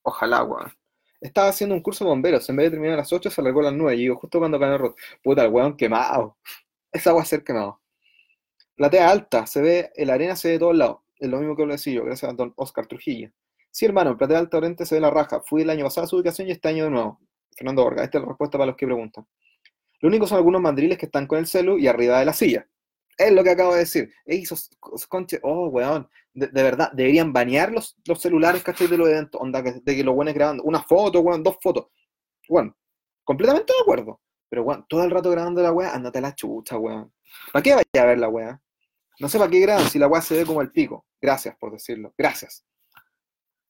Ojalá, 0.02 0.44
weón. 0.44 0.72
Estaba 1.20 1.48
haciendo 1.48 1.74
un 1.74 1.82
curso 1.82 2.04
de 2.04 2.10
bomberos, 2.10 2.48
en 2.48 2.56
vez 2.56 2.66
de 2.66 2.70
terminar 2.72 2.94
a 2.94 2.98
las 2.98 3.12
8 3.12 3.30
se 3.30 3.40
alargó 3.40 3.60
a 3.60 3.64
las 3.64 3.74
9, 3.74 3.94
y 3.94 3.98
digo, 4.00 4.16
justo 4.16 4.38
cuando 4.38 4.58
ganó 4.58 4.78
Rod. 4.78 4.94
Puta, 5.22 5.44
el 5.44 5.50
weón 5.50 5.76
quemado. 5.76 6.36
Esa 6.90 7.12
va 7.12 7.22
a 7.22 7.24
ser 7.24 7.44
quemado. 7.44 7.80
Platea 8.74 9.10
alta, 9.10 9.46
se 9.46 9.60
ve, 9.60 9.92
la 9.96 10.14
arena 10.14 10.34
se 10.34 10.48
ve 10.48 10.52
de 10.54 10.60
todos 10.60 10.76
lados. 10.76 10.98
Es 11.18 11.28
lo 11.28 11.38
mismo 11.38 11.56
que 11.56 11.66
lo 11.66 11.72
decía 11.72 11.94
yo, 11.94 12.04
gracias 12.04 12.30
a 12.30 12.34
don 12.34 12.52
Oscar 12.56 12.86
Trujillo. 12.86 13.30
Sí, 13.72 13.86
hermano, 13.86 14.10
en 14.10 14.18
Platea 14.18 14.38
Alta 14.38 14.58
Oriente 14.58 14.84
se 14.84 14.96
ve 14.96 15.00
la 15.00 15.10
raja. 15.10 15.40
Fui 15.40 15.62
el 15.62 15.70
año 15.70 15.84
pasado 15.84 16.04
a 16.04 16.08
su 16.08 16.16
ubicación 16.16 16.46
y 16.46 16.50
este 16.50 16.68
año 16.68 16.84
de 16.84 16.90
nuevo. 16.90 17.20
Fernando 17.56 17.82
Borga, 17.82 18.04
esta 18.04 18.18
es 18.18 18.22
la 18.22 18.28
respuesta 18.28 18.58
para 18.58 18.66
los 18.66 18.76
que 18.76 18.86
preguntan. 18.86 19.26
Lo 20.00 20.08
único 20.08 20.26
son 20.26 20.36
algunos 20.36 20.60
mandriles 20.60 20.98
que 20.98 21.06
están 21.06 21.26
con 21.26 21.38
el 21.38 21.46
celu 21.46 21.78
y 21.78 21.88
arriba 21.88 22.18
de 22.18 22.26
la 22.26 22.34
silla. 22.34 22.68
Es 23.16 23.32
lo 23.32 23.42
que 23.42 23.50
acabo 23.50 23.72
de 23.72 23.80
decir. 23.80 24.12
esos 24.26 24.70
conche, 25.08 25.40
oh, 25.42 25.68
weón. 25.68 26.06
De, 26.34 26.48
verdad, 26.48 26.92
deberían 26.92 27.32
banear 27.32 27.72
los, 27.72 27.96
los 28.06 28.20
celulares, 28.20 28.62
¿cachai? 28.62 28.88
De 28.88 28.98
los 28.98 29.08
eventos. 29.08 29.40
Onda, 29.40 29.62
de 29.62 29.96
que 29.96 30.04
los 30.04 30.14
buenos 30.14 30.34
grabando. 30.34 30.62
Una 30.64 30.82
foto, 30.82 31.20
weón, 31.20 31.42
dos 31.42 31.56
fotos. 31.62 31.86
Bueno, 32.48 32.76
completamente 33.24 33.72
de 33.72 33.80
acuerdo. 33.80 34.20
Pero, 34.50 34.64
weón, 34.64 34.84
todo 34.86 35.02
el 35.02 35.10
rato 35.10 35.30
grabando 35.30 35.62
la 35.62 35.72
weá, 35.72 35.94
andate 35.94 36.18
a 36.18 36.22
la 36.22 36.34
chucha, 36.34 36.76
weón. 36.76 37.10
¿Para 37.52 37.62
qué 37.62 37.70
vaya 37.72 38.02
a 38.02 38.06
ver 38.06 38.18
la 38.18 38.28
weá? 38.28 38.60
No 39.18 39.28
sé 39.30 39.38
para 39.38 39.50
qué 39.50 39.60
graban 39.60 39.88
si 39.88 39.98
la 39.98 40.08
weá 40.08 40.20
se 40.20 40.36
ve 40.36 40.44
como 40.44 40.60
el 40.60 40.70
pico. 40.70 41.06
Gracias 41.20 41.56
por 41.58 41.72
decirlo. 41.72 42.12
Gracias. 42.18 42.64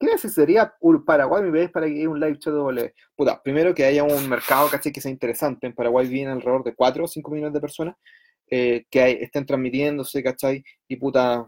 ¿Qué 0.03 0.19
sería 0.29 0.75
Paraguay 1.07 1.45
mi 1.45 1.53
país 1.53 1.71
para 1.71 1.87
que 1.87 1.93
haya 1.93 2.09
un 2.09 2.19
live 2.19 2.37
chat 2.41 2.53
de 2.53 2.59
W? 2.59 2.95
Puta, 3.15 3.41
primero 3.41 3.73
que 3.73 3.85
haya 3.85 4.03
un 4.03 4.29
mercado, 4.29 4.69
¿cachai? 4.69 4.91
Que 4.91 5.01
sea 5.01 5.13
interesante. 5.13 5.69
En 5.69 5.75
Paraguay 5.75 6.09
vienen 6.09 6.35
alrededor 6.35 6.65
de 6.65 6.75
4 6.75 7.05
o 7.05 7.07
5 7.07 7.31
millones 7.31 7.55
de 7.55 7.61
personas 7.61 7.97
eh, 8.51 8.85
que 8.91 9.13
estén 9.23 9.47
transmitiéndose, 9.47 10.21
¿cachai? 10.21 10.65
Y 10.89 10.97
puta, 10.97 11.47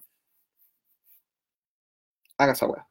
haga 2.38 2.52
esa 2.52 2.66
weá. 2.66 2.86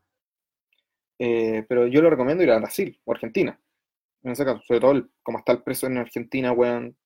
Eh, 1.19 1.65
pero 1.69 1.87
yo 1.87 2.01
lo 2.01 2.09
recomiendo 2.09 2.43
ir 2.43 2.51
a 2.51 2.59
Brasil 2.59 2.99
o 3.05 3.13
Argentina. 3.13 3.57
En 4.21 4.31
ese 4.33 4.43
caso, 4.43 4.61
sobre 4.67 4.81
todo 4.81 5.07
como 5.21 5.37
está 5.37 5.53
el 5.53 5.63
precio 5.63 5.87
en 5.87 5.97
Argentina, 5.97 6.51
weón, 6.51 6.97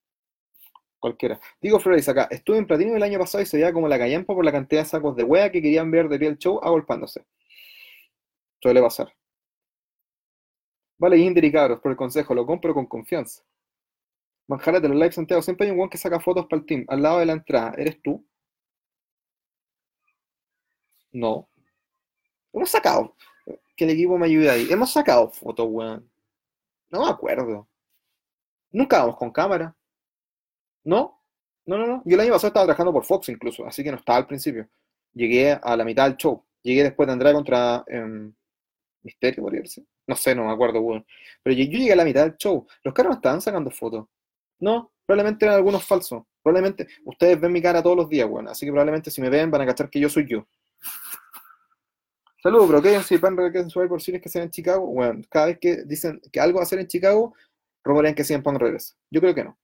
cualquiera. 0.99 1.39
Digo 1.61 1.79
Flores 1.79 2.09
acá, 2.09 2.27
estuve 2.31 2.57
en 2.57 2.65
Platino 2.65 2.95
el 2.95 3.03
año 3.03 3.19
pasado 3.19 3.43
y 3.43 3.45
se 3.45 3.57
veía 3.57 3.71
como 3.71 3.87
la 3.87 3.99
callampa 3.99 4.33
por 4.33 4.43
la 4.43 4.51
cantidad 4.51 4.81
de 4.81 4.89
sacos 4.89 5.15
de 5.15 5.23
wea 5.23 5.51
que 5.51 5.61
querían 5.61 5.91
ver 5.91 6.09
de 6.09 6.17
pie 6.17 6.29
el 6.29 6.39
show 6.39 6.59
agolpándose. 6.63 7.23
Suele 8.61 8.81
pasar. 8.81 9.13
Vale, 10.99 11.17
Inder 11.17 11.45
y 11.45 11.51
cabros, 11.51 11.79
por 11.79 11.91
el 11.91 11.97
consejo, 11.97 12.33
lo 12.33 12.45
compro 12.45 12.73
con 12.73 12.87
confianza. 12.87 13.43
Manjarate, 14.47 14.87
los 14.87 14.97
live 14.97 15.11
Santiago, 15.11 15.41
siempre 15.41 15.65
hay 15.67 15.71
un 15.71 15.77
weón 15.77 15.89
que 15.89 15.97
saca 15.97 16.19
fotos 16.19 16.45
para 16.47 16.59
el 16.61 16.65
team, 16.65 16.85
al 16.87 17.01
lado 17.01 17.19
de 17.19 17.25
la 17.25 17.33
entrada. 17.33 17.73
¿Eres 17.77 18.01
tú? 18.01 18.25
No. 21.11 21.49
Hemos 22.53 22.69
sacado. 22.69 23.15
Que 23.75 23.85
el 23.85 23.91
equipo 23.91 24.17
me 24.17 24.25
ayude 24.27 24.49
ahí. 24.49 24.67
Hemos 24.71 24.91
sacado 24.91 25.29
fotos, 25.29 25.67
weón. 25.69 26.09
No 26.89 27.05
me 27.05 27.11
acuerdo. 27.11 27.67
Nunca 28.71 28.99
vamos 28.99 29.17
con 29.17 29.31
cámara. 29.31 29.75
¿No? 30.83 31.21
No, 31.65 31.77
no, 31.77 31.85
no. 31.85 32.01
Yo 32.05 32.15
el 32.15 32.21
año 32.21 32.31
pasado 32.31 32.47
estaba 32.47 32.65
trabajando 32.65 32.93
por 32.93 33.05
Fox 33.05 33.29
incluso, 33.29 33.65
así 33.65 33.83
que 33.83 33.91
no 33.91 33.97
estaba 33.97 34.19
al 34.19 34.27
principio. 34.27 34.67
Llegué 35.13 35.51
a 35.51 35.75
la 35.75 35.83
mitad 35.83 36.07
del 36.07 36.17
show. 36.17 36.43
Llegué 36.63 36.83
después 36.83 37.07
de 37.07 37.13
Andrade 37.13 37.35
contra 37.35 37.83
em, 37.87 38.33
Misterio, 39.03 39.43
podría 39.43 39.65
ser. 39.65 39.85
No 40.05 40.15
sé, 40.15 40.35
no 40.35 40.45
me 40.45 40.51
acuerdo, 40.51 40.81
weón. 40.81 41.05
Pero 41.43 41.55
yo, 41.55 41.65
llegué 41.65 41.93
a 41.93 41.95
la 41.95 42.05
mitad 42.05 42.23
del 42.23 42.37
show. 42.37 42.65
Los 42.83 42.93
caras 42.93 43.09
no 43.11 43.15
estaban 43.15 43.41
sacando 43.41 43.71
fotos. 43.71 44.07
No, 44.59 44.91
probablemente 45.05 45.45
eran 45.45 45.57
algunos 45.57 45.85
falsos. 45.85 46.23
Probablemente, 46.41 46.87
ustedes 47.05 47.39
ven 47.39 47.51
mi 47.51 47.61
cara 47.61 47.83
todos 47.83 47.97
los 47.97 48.09
días, 48.09 48.27
weón. 48.29 48.47
Así 48.47 48.65
que 48.65 48.71
probablemente 48.71 49.11
si 49.11 49.21
me 49.21 49.29
ven 49.29 49.51
van 49.51 49.61
a 49.61 49.65
cachar 49.65 49.89
que 49.89 49.99
yo 49.99 50.09
soy 50.09 50.27
yo. 50.27 50.47
Saludos, 52.41 52.67
bro. 52.69 52.81
¿Qué 52.81 53.01
si 53.03 53.17
pan 53.17 53.35
que 53.51 53.69
suave 53.69 53.89
por 53.89 54.01
cines 54.01 54.21
que 54.21 54.29
sean 54.29 54.45
en 54.45 54.51
Chicago? 54.51 54.85
Bueno, 54.85 55.21
cada 55.29 55.47
vez 55.47 55.59
que 55.59 55.83
dicen 55.83 56.21
que 56.31 56.39
algo 56.39 56.57
va 56.57 56.63
a 56.63 56.67
ser 56.67 56.79
en 56.79 56.87
Chicago, 56.87 57.33
rumorean 57.83 58.15
que 58.15 58.23
CM 58.23 58.43
Punk 58.43 58.57
regresa. 58.59 58.95
Yo 59.09 59.19
creo 59.19 59.35
que 59.35 59.43
no. 59.43 59.57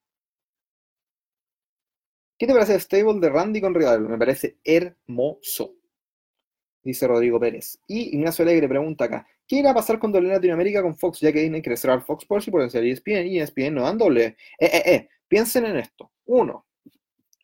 ¿Qué 2.37 2.47
te 2.47 2.53
parece 2.53 2.73
el 2.73 2.81
stable 2.81 3.19
de 3.19 3.29
Randy 3.29 3.61
con 3.61 3.73
Rival? 3.73 4.01
Me 4.01 4.17
parece 4.17 4.57
hermoso. 4.63 5.75
Dice 6.83 7.07
Rodrigo 7.07 7.39
Pérez. 7.39 7.79
Y 7.87 8.15
Ignacio 8.15 8.43
Alegre 8.43 8.67
pregunta 8.67 9.05
acá: 9.05 9.27
¿Qué 9.47 9.57
irá 9.57 9.71
a 9.71 9.73
pasar 9.73 9.99
con 9.99 10.11
doble 10.11 10.29
Latinoamérica 10.29 10.81
con 10.81 10.95
Fox? 10.95 11.19
Ya 11.19 11.31
que 11.31 11.41
Disney 11.41 11.61
quiere 11.61 11.77
cerrar 11.77 12.03
Fox 12.03 12.23
Sports 12.23 12.47
y 12.47 12.51
potenciar 12.51 12.83
ESPN 12.83 13.27
y 13.27 13.39
ESPN 13.39 13.75
no 13.75 13.83
dan 13.83 13.97
doble. 13.97 14.37
Eh, 14.59 14.65
eh, 14.65 14.83
eh. 14.85 15.09
Piensen 15.27 15.65
en 15.65 15.77
esto. 15.77 16.11
Uno, 16.25 16.65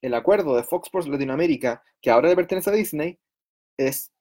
el 0.02 0.14
acuerdo 0.14 0.56
de 0.56 0.64
Fox 0.64 0.88
Sports 0.88 1.08
Latinoamérica, 1.08 1.84
que 2.02 2.12
ahora 2.12 2.30
le 2.30 2.36
pertenece 2.36 2.70
a 2.70 2.74
Disney, 2.74 3.18
es 3.78 4.12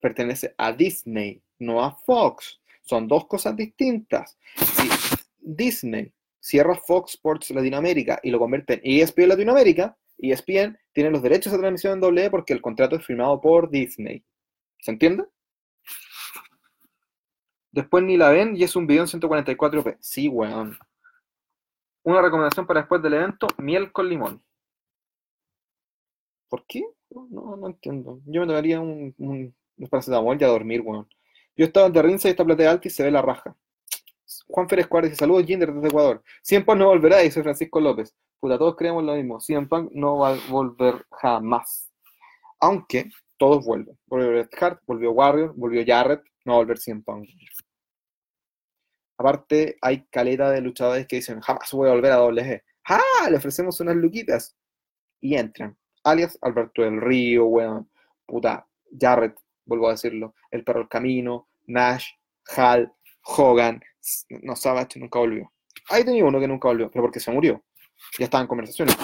pertenece 0.00 0.54
a 0.58 0.72
Disney, 0.72 1.40
no 1.58 1.82
a 1.82 1.90
Fox. 1.92 2.60
Son 2.82 3.08
dos 3.08 3.26
cosas 3.26 3.56
distintas. 3.56 4.36
Si 4.56 4.88
Disney 5.40 6.12
cierra 6.40 6.74
Fox 6.74 7.14
Sports 7.14 7.50
Latinoamérica 7.50 8.20
y 8.22 8.30
lo 8.30 8.38
convierte 8.38 8.74
en 8.74 8.80
ESPN 8.84 9.30
Latinoamérica, 9.30 9.96
ESPN 10.18 10.78
tiene 10.92 11.10
los 11.10 11.22
derechos 11.22 11.52
de 11.52 11.58
transmisión 11.58 11.94
en 11.94 12.00
doble 12.00 12.30
porque 12.30 12.52
el 12.52 12.62
contrato 12.62 12.96
es 12.96 13.04
firmado 13.04 13.40
por 13.40 13.70
Disney. 13.70 14.24
¿Se 14.80 14.90
entiende? 14.90 15.24
Después 17.72 18.04
ni 18.04 18.16
la 18.16 18.30
ven 18.30 18.56
y 18.56 18.62
es 18.62 18.76
un 18.76 18.86
video 18.86 19.02
en 19.02 19.08
144p. 19.08 19.96
Sí, 20.00 20.28
weón. 20.28 20.78
Una 22.04 22.22
recomendación 22.22 22.66
para 22.66 22.80
después 22.80 23.02
del 23.02 23.14
evento, 23.14 23.48
miel 23.58 23.90
con 23.90 24.08
limón. 24.08 24.42
¿Por 26.48 26.64
qué? 26.66 26.84
No, 27.10 27.56
no 27.56 27.66
entiendo. 27.66 28.20
Yo 28.26 28.42
me 28.42 28.46
tomaría 28.46 28.80
un, 28.80 29.14
un 29.18 29.54
es 29.78 29.88
paracetamol 29.88 30.38
y 30.40 30.44
a 30.44 30.48
dormir, 30.48 30.80
weón. 30.82 31.08
Yo 31.56 31.64
estaba 31.64 31.86
en 31.86 31.92
Terrinza 31.92 32.28
y 32.28 32.32
esta 32.32 32.44
platea 32.44 32.70
alta 32.70 32.88
y 32.88 32.90
se 32.90 33.02
ve 33.02 33.10
la 33.10 33.22
raja. 33.22 33.56
Juan 34.48 34.68
Férez 34.68 34.86
Cuárez 34.86 35.10
dice, 35.10 35.20
saludos 35.20 35.46
Jinder 35.46 35.72
desde 35.72 35.88
Ecuador. 35.88 36.22
Punk 36.64 36.78
no 36.78 36.86
volverá, 36.86 37.18
dice 37.18 37.42
Francisco 37.42 37.80
López. 37.80 38.14
Puta, 38.44 38.58
todos 38.58 38.76
creemos 38.76 39.02
lo 39.02 39.14
mismo. 39.14 39.40
Cien 39.40 39.66
Punk 39.66 39.90
no 39.92 40.18
va 40.18 40.34
a 40.34 40.38
volver 40.50 41.06
jamás. 41.12 41.90
Aunque 42.60 43.08
todos 43.38 43.64
vuelven. 43.64 43.98
Volvió 44.04 44.28
Bret 44.28 44.62
Hart, 44.62 44.82
volvió 44.86 45.12
Warrior, 45.12 45.54
volvió 45.56 45.82
Jarrett, 45.86 46.22
no 46.44 46.52
va 46.52 46.56
a 46.56 46.60
volver 46.60 46.76
Cien 46.76 47.02
Punk. 47.02 47.26
Aparte, 49.16 49.78
hay 49.80 50.04
caleta 50.10 50.50
de 50.50 50.60
luchadores 50.60 51.06
que 51.06 51.16
dicen, 51.16 51.40
jamás 51.40 51.72
voy 51.72 51.88
a 51.88 51.92
volver 51.92 52.12
a 52.12 52.18
WG. 52.18 52.62
¡Ah! 52.84 53.30
Le 53.30 53.38
ofrecemos 53.38 53.80
unas 53.80 53.96
luquitas. 53.96 54.54
Y 55.22 55.36
entran. 55.36 55.74
Alias 56.02 56.36
Alberto 56.42 56.82
del 56.82 57.00
Río, 57.00 57.46
weón. 57.46 57.88
Puta, 58.26 58.68
Jarrett, 59.00 59.38
vuelvo 59.64 59.88
a 59.88 59.92
decirlo, 59.92 60.34
El 60.50 60.64
Perro 60.64 60.80
del 60.80 60.88
Camino, 60.90 61.48
Nash, 61.66 62.10
Hal, 62.54 62.92
Hogan, 63.22 63.80
no 64.42 64.54
Savage 64.54 65.00
nunca 65.00 65.18
volvió. 65.18 65.50
Ahí 65.88 66.04
tenía 66.04 66.26
uno 66.26 66.38
que 66.38 66.48
nunca 66.48 66.68
volvió, 66.68 66.90
pero 66.90 67.04
porque 67.04 67.20
se 67.20 67.30
murió. 67.30 67.62
Ya 68.18 68.24
estaba 68.24 68.42
en 68.42 68.48
conversaciones. 68.48 68.96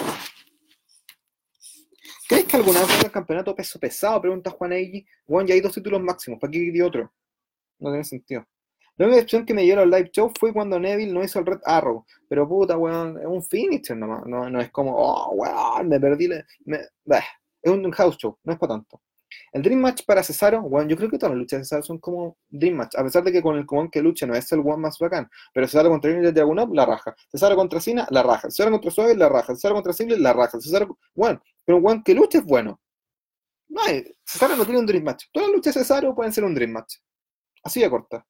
¿Crees 2.27 2.45
que 2.45 2.57
alguna 2.57 2.79
vez 2.79 3.03
el 3.03 3.11
campeonato 3.11 3.55
peso 3.55 3.79
pesado? 3.79 4.21
Pregunta 4.21 4.51
Juan 4.51 4.73
Eiji. 4.73 5.05
Bueno, 5.27 5.49
ya 5.49 5.55
hay 5.55 5.61
dos 5.61 5.73
títulos 5.73 6.01
máximos, 6.01 6.39
¿para 6.39 6.51
qué 6.51 6.59
quiere 6.59 6.83
otro? 6.83 7.13
No 7.79 7.89
tiene 7.89 8.05
sentido. 8.05 8.45
La 8.97 9.05
única 9.05 9.17
excepción 9.21 9.45
que 9.45 9.53
me 9.53 9.63
dio 9.63 9.79
al 9.79 9.89
live 9.89 10.11
show 10.11 10.31
fue 10.39 10.53
cuando 10.53 10.79
Neville 10.79 11.11
no 11.11 11.23
hizo 11.23 11.39
el 11.39 11.45
Red 11.45 11.61
Arrow. 11.65 12.05
Pero 12.29 12.47
puta, 12.47 12.77
weón, 12.77 13.17
es 13.19 13.25
un 13.25 13.43
finisher 13.43 13.97
nomás. 13.97 14.25
No, 14.27 14.49
no 14.49 14.61
es 14.61 14.69
como, 14.69 14.95
oh, 14.95 15.31
weón, 15.33 15.89
me 15.89 15.99
perdí. 15.99 16.29
Es 16.29 17.71
un 17.71 17.91
house 17.91 18.17
show, 18.17 18.37
no 18.43 18.53
es 18.53 18.59
para 18.59 18.73
tanto. 18.75 19.01
El 19.53 19.61
Dream 19.61 19.81
Match 19.81 20.05
para 20.05 20.23
Cesaro, 20.23 20.61
bueno, 20.61 20.89
yo 20.89 20.95
creo 20.95 21.09
que 21.09 21.17
todas 21.17 21.31
las 21.31 21.39
luchas 21.39 21.59
de 21.59 21.65
Cesaro 21.65 21.83
son 21.83 21.99
como 21.99 22.37
Dream 22.49 22.75
Match, 22.75 22.95
a 22.95 23.03
pesar 23.03 23.21
de 23.23 23.33
que 23.33 23.41
con 23.41 23.57
el 23.57 23.65
común 23.65 23.89
que 23.89 24.01
lucha 24.01 24.25
no 24.25 24.33
es 24.33 24.49
el 24.53 24.59
one 24.59 24.77
más 24.77 24.97
bacán, 24.97 25.29
pero 25.53 25.67
Cesaro 25.67 25.89
contra 25.89 26.09
Junior 26.09 26.33
Dragunov, 26.33 26.73
la 26.73 26.85
raja. 26.85 27.13
Cesaro 27.29 27.57
contra 27.57 27.81
Cena, 27.81 28.07
la 28.11 28.23
raja. 28.23 28.49
Cesaro 28.49 28.71
contra 28.71 28.91
Suave, 28.91 29.15
la 29.15 29.27
raja. 29.27 29.53
Cesaro 29.53 29.75
contra 29.75 29.91
Single, 29.91 30.19
la 30.19 30.31
raja. 30.31 30.59
Cesaro, 30.61 30.97
bueno, 31.13 31.41
pero 31.65 31.79
un 31.79 31.87
one 31.87 32.01
que 32.03 32.13
lucha 32.13 32.37
es 32.37 32.45
bueno. 32.45 32.79
No 33.67 33.81
hay, 33.83 34.05
Cesaro 34.25 34.55
no 34.55 34.63
tiene 34.63 34.79
un 34.79 34.85
Dream 34.85 35.03
Match. 35.03 35.25
Todas 35.33 35.49
las 35.49 35.55
luchas 35.55 35.73
de 35.73 35.81
Cesaro 35.81 36.15
pueden 36.15 36.31
ser 36.31 36.45
un 36.45 36.55
Dream 36.55 36.71
Match. 36.71 36.95
Así 37.63 37.81
de 37.81 37.89
corta. 37.89 38.25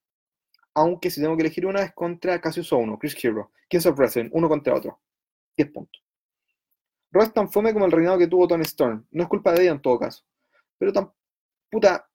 Aunque 0.74 1.12
si 1.12 1.22
tengo 1.22 1.36
que 1.36 1.44
elegir 1.44 1.68
una 1.68 1.84
es 1.84 1.94
contra 1.94 2.42
Cassius 2.42 2.72
1, 2.72 2.98
Chris 2.98 3.16
Hero, 3.24 3.51
Kings 3.70 3.86
of 3.86 3.98
Wrestling, 3.98 4.30
uno 4.32 4.50
contra 4.50 4.75
otro. 4.75 5.00
10 5.56 5.72
puntos. 5.72 6.04
Es 7.13 7.34
tan 7.34 7.51
fome 7.51 7.74
como 7.74 7.86
el 7.86 7.92
reinado 7.92 8.18
que 8.18 8.28
tuvo 8.28 8.48
Tony 8.48 8.63
Storm. 8.63 9.06
No 9.12 9.24
es 9.24 9.30
culpa 9.30 9.51
de 9.51 9.63
ella 9.63 9.72
en 9.72 9.82
todo 9.82 10.00
caso. 10.00 10.24
Pero 10.82 10.94
tan, 10.94 11.12
puta, 11.70 12.10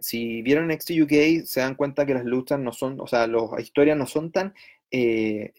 si 0.00 0.42
vieron 0.42 0.66
NXT 0.66 0.90
UK, 1.02 1.46
se 1.46 1.60
dan 1.60 1.76
cuenta 1.76 2.04
que 2.04 2.12
las 2.12 2.24
luchas 2.24 2.58
no 2.58 2.72
son, 2.72 3.00
o 3.00 3.06
sea, 3.06 3.28
las 3.28 3.60
historias 3.60 3.96
no 3.96 4.06
son 4.06 4.32
tan, 4.32 4.52
eh, 4.90 5.52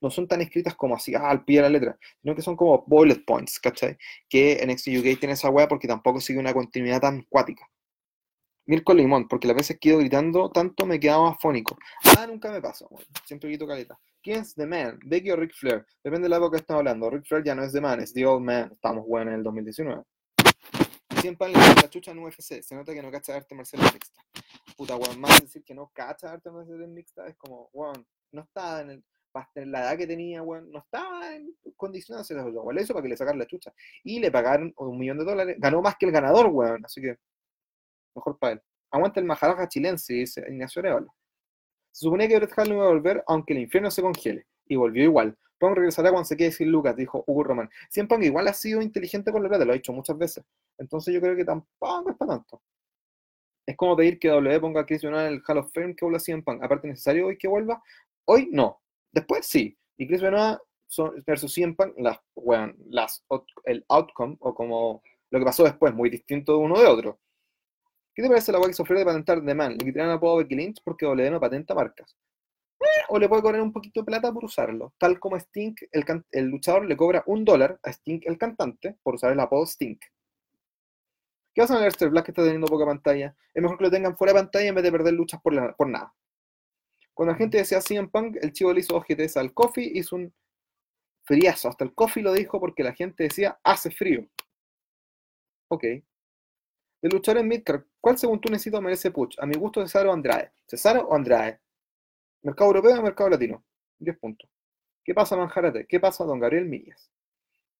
no 0.00 0.10
son 0.10 0.26
tan 0.26 0.40
escritas 0.40 0.74
como 0.74 0.96
así, 0.96 1.14
ah, 1.14 1.28
al 1.28 1.44
pie 1.44 1.58
de 1.58 1.62
la 1.64 1.68
letra, 1.68 1.98
sino 2.22 2.34
que 2.34 2.40
son 2.40 2.56
como 2.56 2.84
bullet 2.86 3.22
points, 3.26 3.60
¿cachai? 3.60 3.98
Que 4.30 4.64
NXT 4.66 4.88
UK 4.98 5.18
tiene 5.20 5.34
esa 5.34 5.50
weá 5.50 5.68
porque 5.68 5.86
tampoco 5.86 6.22
sigue 6.22 6.38
una 6.38 6.54
continuidad 6.54 7.02
tan 7.02 7.20
cuática. 7.28 7.68
Mirko 8.64 8.94
Limón, 8.94 9.28
porque 9.28 9.46
las 9.46 9.56
veces 9.56 9.76
que 9.78 9.90
he 9.90 9.92
ido 9.92 10.00
gritando 10.00 10.50
tanto 10.50 10.86
me 10.86 10.98
quedaba 10.98 11.32
afónico. 11.32 11.76
Ah, 12.16 12.26
nunca 12.26 12.50
me 12.50 12.62
pasa, 12.62 12.86
siempre 13.26 13.50
grito 13.50 13.66
caleta. 13.66 13.98
¿Quién 14.22 14.40
es 14.40 14.54
The 14.54 14.64
Man? 14.64 15.00
¿Becky 15.04 15.32
o 15.32 15.36
Ric 15.36 15.52
Flair? 15.52 15.84
Depende 16.02 16.24
de 16.24 16.28
la 16.30 16.36
época 16.36 16.56
que 16.56 16.60
estamos 16.62 16.78
hablando. 16.78 17.10
Ric 17.10 17.26
Flair 17.26 17.44
ya 17.44 17.54
no 17.54 17.62
es 17.62 17.72
The 17.72 17.80
Man, 17.82 18.00
es 18.00 18.14
The 18.14 18.24
Old 18.24 18.42
Man. 18.42 18.70
Estamos 18.72 19.06
buenos 19.06 19.32
en 19.32 19.40
el 19.40 19.44
2019. 19.44 20.02
Siempre 21.20 21.48
le 21.48 21.54
la 21.54 21.88
chucha 21.88 22.10
en 22.10 22.18
UFC. 22.18 22.62
Se 22.62 22.74
nota 22.74 22.92
que 22.92 23.02
no 23.02 23.10
cacha 23.10 23.36
arte 23.36 23.54
marcial 23.54 23.82
mixta. 23.82 24.22
Puta, 24.76 24.96
weón, 24.96 25.20
más 25.20 25.40
decir 25.40 25.62
que 25.64 25.74
no 25.74 25.90
cacha 25.94 26.32
arte 26.32 26.50
marcial 26.50 26.86
mixta 26.88 27.26
es 27.26 27.36
como, 27.36 27.70
weón, 27.72 28.06
no 28.32 28.42
estaba 28.42 28.80
en 28.80 28.90
el. 28.90 29.04
En 29.54 29.72
la 29.72 29.80
edad 29.80 29.96
que 29.96 30.06
tenía, 30.06 30.42
weón, 30.42 30.70
no 30.70 30.80
estaba 30.80 31.34
en 31.34 31.56
condiciones 31.76 32.28
de 32.28 32.36
hacer 32.36 32.48
eso, 32.48 32.60
weón. 32.60 32.78
Eso 32.78 32.92
para 32.92 33.02
que 33.02 33.08
le 33.08 33.16
sacaran 33.16 33.38
la 33.38 33.46
chucha. 33.46 33.72
Y 34.04 34.20
le 34.20 34.30
pagaron 34.30 34.74
un 34.76 34.98
millón 34.98 35.18
de 35.18 35.24
dólares. 35.24 35.56
Ganó 35.58 35.80
más 35.80 35.96
que 35.96 36.04
el 36.04 36.12
ganador, 36.12 36.48
weón. 36.48 36.84
Así 36.84 37.00
que, 37.00 37.16
mejor 38.14 38.38
para 38.38 38.54
él. 38.54 38.62
Aguanta 38.90 39.20
el 39.20 39.26
majaraja 39.26 39.68
chilense, 39.68 40.12
dice 40.12 40.44
Ignacio 40.46 40.80
Arevalo. 40.80 41.14
Se 41.92 42.04
suponía 42.04 42.28
que 42.28 42.36
Bret 42.36 42.52
Hart 42.56 42.68
no 42.68 42.74
iba 42.74 42.84
a 42.84 42.88
volver 42.88 43.24
aunque 43.26 43.54
el 43.54 43.60
infierno 43.60 43.90
se 43.90 44.02
congele. 44.02 44.46
Y 44.66 44.76
volvió 44.76 45.04
igual. 45.04 45.38
Pong 45.62 45.76
regresará 45.76 46.10
cuando 46.10 46.24
se 46.24 46.36
quede 46.36 46.50
sin 46.50 46.72
Lucas, 46.72 46.96
dijo 46.96 47.22
Hugo 47.24 47.44
Román. 47.44 47.70
Pong 48.08 48.24
igual 48.24 48.48
ha 48.48 48.52
sido 48.52 48.82
inteligente 48.82 49.30
con 49.30 49.44
la 49.44 49.48
plata, 49.48 49.64
lo 49.64 49.70
ha 49.70 49.76
dicho 49.76 49.92
muchas 49.92 50.18
veces. 50.18 50.44
Entonces 50.76 51.14
yo 51.14 51.20
creo 51.20 51.36
que 51.36 51.44
tampoco 51.44 52.10
es 52.10 52.16
para 52.16 52.32
tanto. 52.32 52.60
Es 53.64 53.76
como 53.76 53.96
pedir 53.96 54.18
que 54.18 54.28
W 54.28 54.60
ponga 54.60 54.80
a 54.80 54.86
Chris 54.86 55.02
Benoit 55.02 55.28
en 55.28 55.34
el 55.34 55.42
Hall 55.46 55.58
of 55.58 55.72
Fame 55.72 55.94
que 55.94 56.04
vuelva 56.04 56.18
a 56.18 56.42
Punk. 56.42 56.64
Aparte, 56.64 56.88
¿necesario 56.88 57.28
hoy 57.28 57.38
que 57.38 57.46
vuelva? 57.46 57.80
Hoy 58.24 58.48
no. 58.50 58.82
Después 59.12 59.46
sí. 59.46 59.78
Y 59.96 60.08
Chris 60.08 60.20
Benoit 60.20 60.58
versus 61.24 61.54
CM 61.54 61.74
Punk, 61.76 61.94
las, 61.96 63.24
el 63.64 63.84
outcome, 63.88 64.36
o 64.40 64.52
como 64.52 65.00
lo 65.30 65.38
que 65.38 65.44
pasó 65.44 65.62
después, 65.62 65.94
muy 65.94 66.10
distinto 66.10 66.52
de 66.52 66.58
uno 66.58 66.76
de 66.76 66.86
otro. 66.86 67.20
¿Qué 68.14 68.22
te 68.22 68.28
parece 68.28 68.50
la 68.50 68.58
weá 68.58 68.68
que 68.68 68.74
se 68.74 68.82
de 68.82 69.04
patentar 69.04 69.44
The 69.44 69.54
Man? 69.54 69.76
Le 69.78 69.84
quitaron 69.84 70.10
a 70.10 70.36
Becky 70.36 70.56
Lynch 70.56 70.82
porque 70.84 71.06
W 71.06 71.30
no 71.30 71.40
patenta 71.40 71.72
marcas. 71.72 72.16
O 73.08 73.18
le 73.18 73.28
puede 73.28 73.42
cobrar 73.42 73.60
un 73.60 73.72
poquito 73.72 74.00
de 74.00 74.06
plata 74.06 74.32
por 74.32 74.44
usarlo. 74.44 74.92
Tal 74.98 75.18
como 75.18 75.38
Stink, 75.38 75.82
el, 75.90 76.04
el 76.30 76.46
luchador 76.46 76.84
le 76.86 76.96
cobra 76.96 77.22
un 77.26 77.44
dólar 77.44 77.78
a 77.82 77.92
Stink, 77.92 78.24
el 78.26 78.38
cantante, 78.38 78.96
por 79.02 79.14
usar 79.14 79.32
el 79.32 79.40
apodo 79.40 79.66
Stink. 79.66 80.02
¿Qué 81.54 81.60
pasa 81.60 81.74
con 81.74 81.82
Aleister 81.82 82.08
Black 82.08 82.26
que 82.26 82.30
está 82.30 82.42
teniendo 82.42 82.66
poca 82.66 82.86
pantalla? 82.86 83.36
Es 83.52 83.62
mejor 83.62 83.76
que 83.76 83.84
lo 83.84 83.90
tengan 83.90 84.16
fuera 84.16 84.32
de 84.32 84.40
pantalla 84.40 84.68
en 84.68 84.74
vez 84.74 84.84
de 84.84 84.92
perder 84.92 85.12
luchas 85.12 85.40
por, 85.42 85.52
nada. 85.52 86.14
Cuando 87.12 87.32
la 87.32 87.38
gente 87.38 87.58
decía 87.58 87.82
CM 87.82 88.08
Punk, 88.08 88.36
el 88.40 88.52
chivo 88.52 88.72
le 88.72 88.80
hizo 88.80 88.98
GTS 88.98 89.36
al 89.36 89.52
Coffee, 89.52 89.92
hizo 89.94 90.16
un 90.16 90.32
friazo. 91.24 91.68
Hasta 91.68 91.84
el 91.84 91.94
Coffee 91.94 92.22
lo 92.22 92.32
dijo 92.32 92.58
porque 92.58 92.82
la 92.82 92.94
gente 92.94 93.24
decía, 93.24 93.58
hace 93.62 93.90
frío. 93.90 94.26
Ok. 95.68 95.82
De 95.82 97.08
luchar 97.10 97.36
en 97.36 97.48
Midcard, 97.48 97.84
¿cuál 98.00 98.16
según 98.16 98.40
tú 98.40 98.50
necesito 98.50 98.80
merece 98.80 99.10
push? 99.10 99.36
A 99.38 99.44
mi 99.44 99.54
gusto, 99.56 99.82
Cesaro 99.82 100.10
o 100.10 100.14
Andrade. 100.14 100.52
¿Cesaro 100.66 101.06
o 101.06 101.14
Andrade? 101.14 101.60
¿Mercado 102.42 102.70
europeo 102.70 102.98
o 102.98 103.02
mercado 103.02 103.30
latino? 103.30 103.64
10 103.98 104.18
puntos. 104.18 104.50
¿Qué 105.04 105.14
pasa, 105.14 105.36
Manjarate? 105.36 105.86
¿Qué 105.86 106.00
pasa, 106.00 106.24
don 106.24 106.40
Gabriel 106.40 106.66
Millas? 106.66 107.10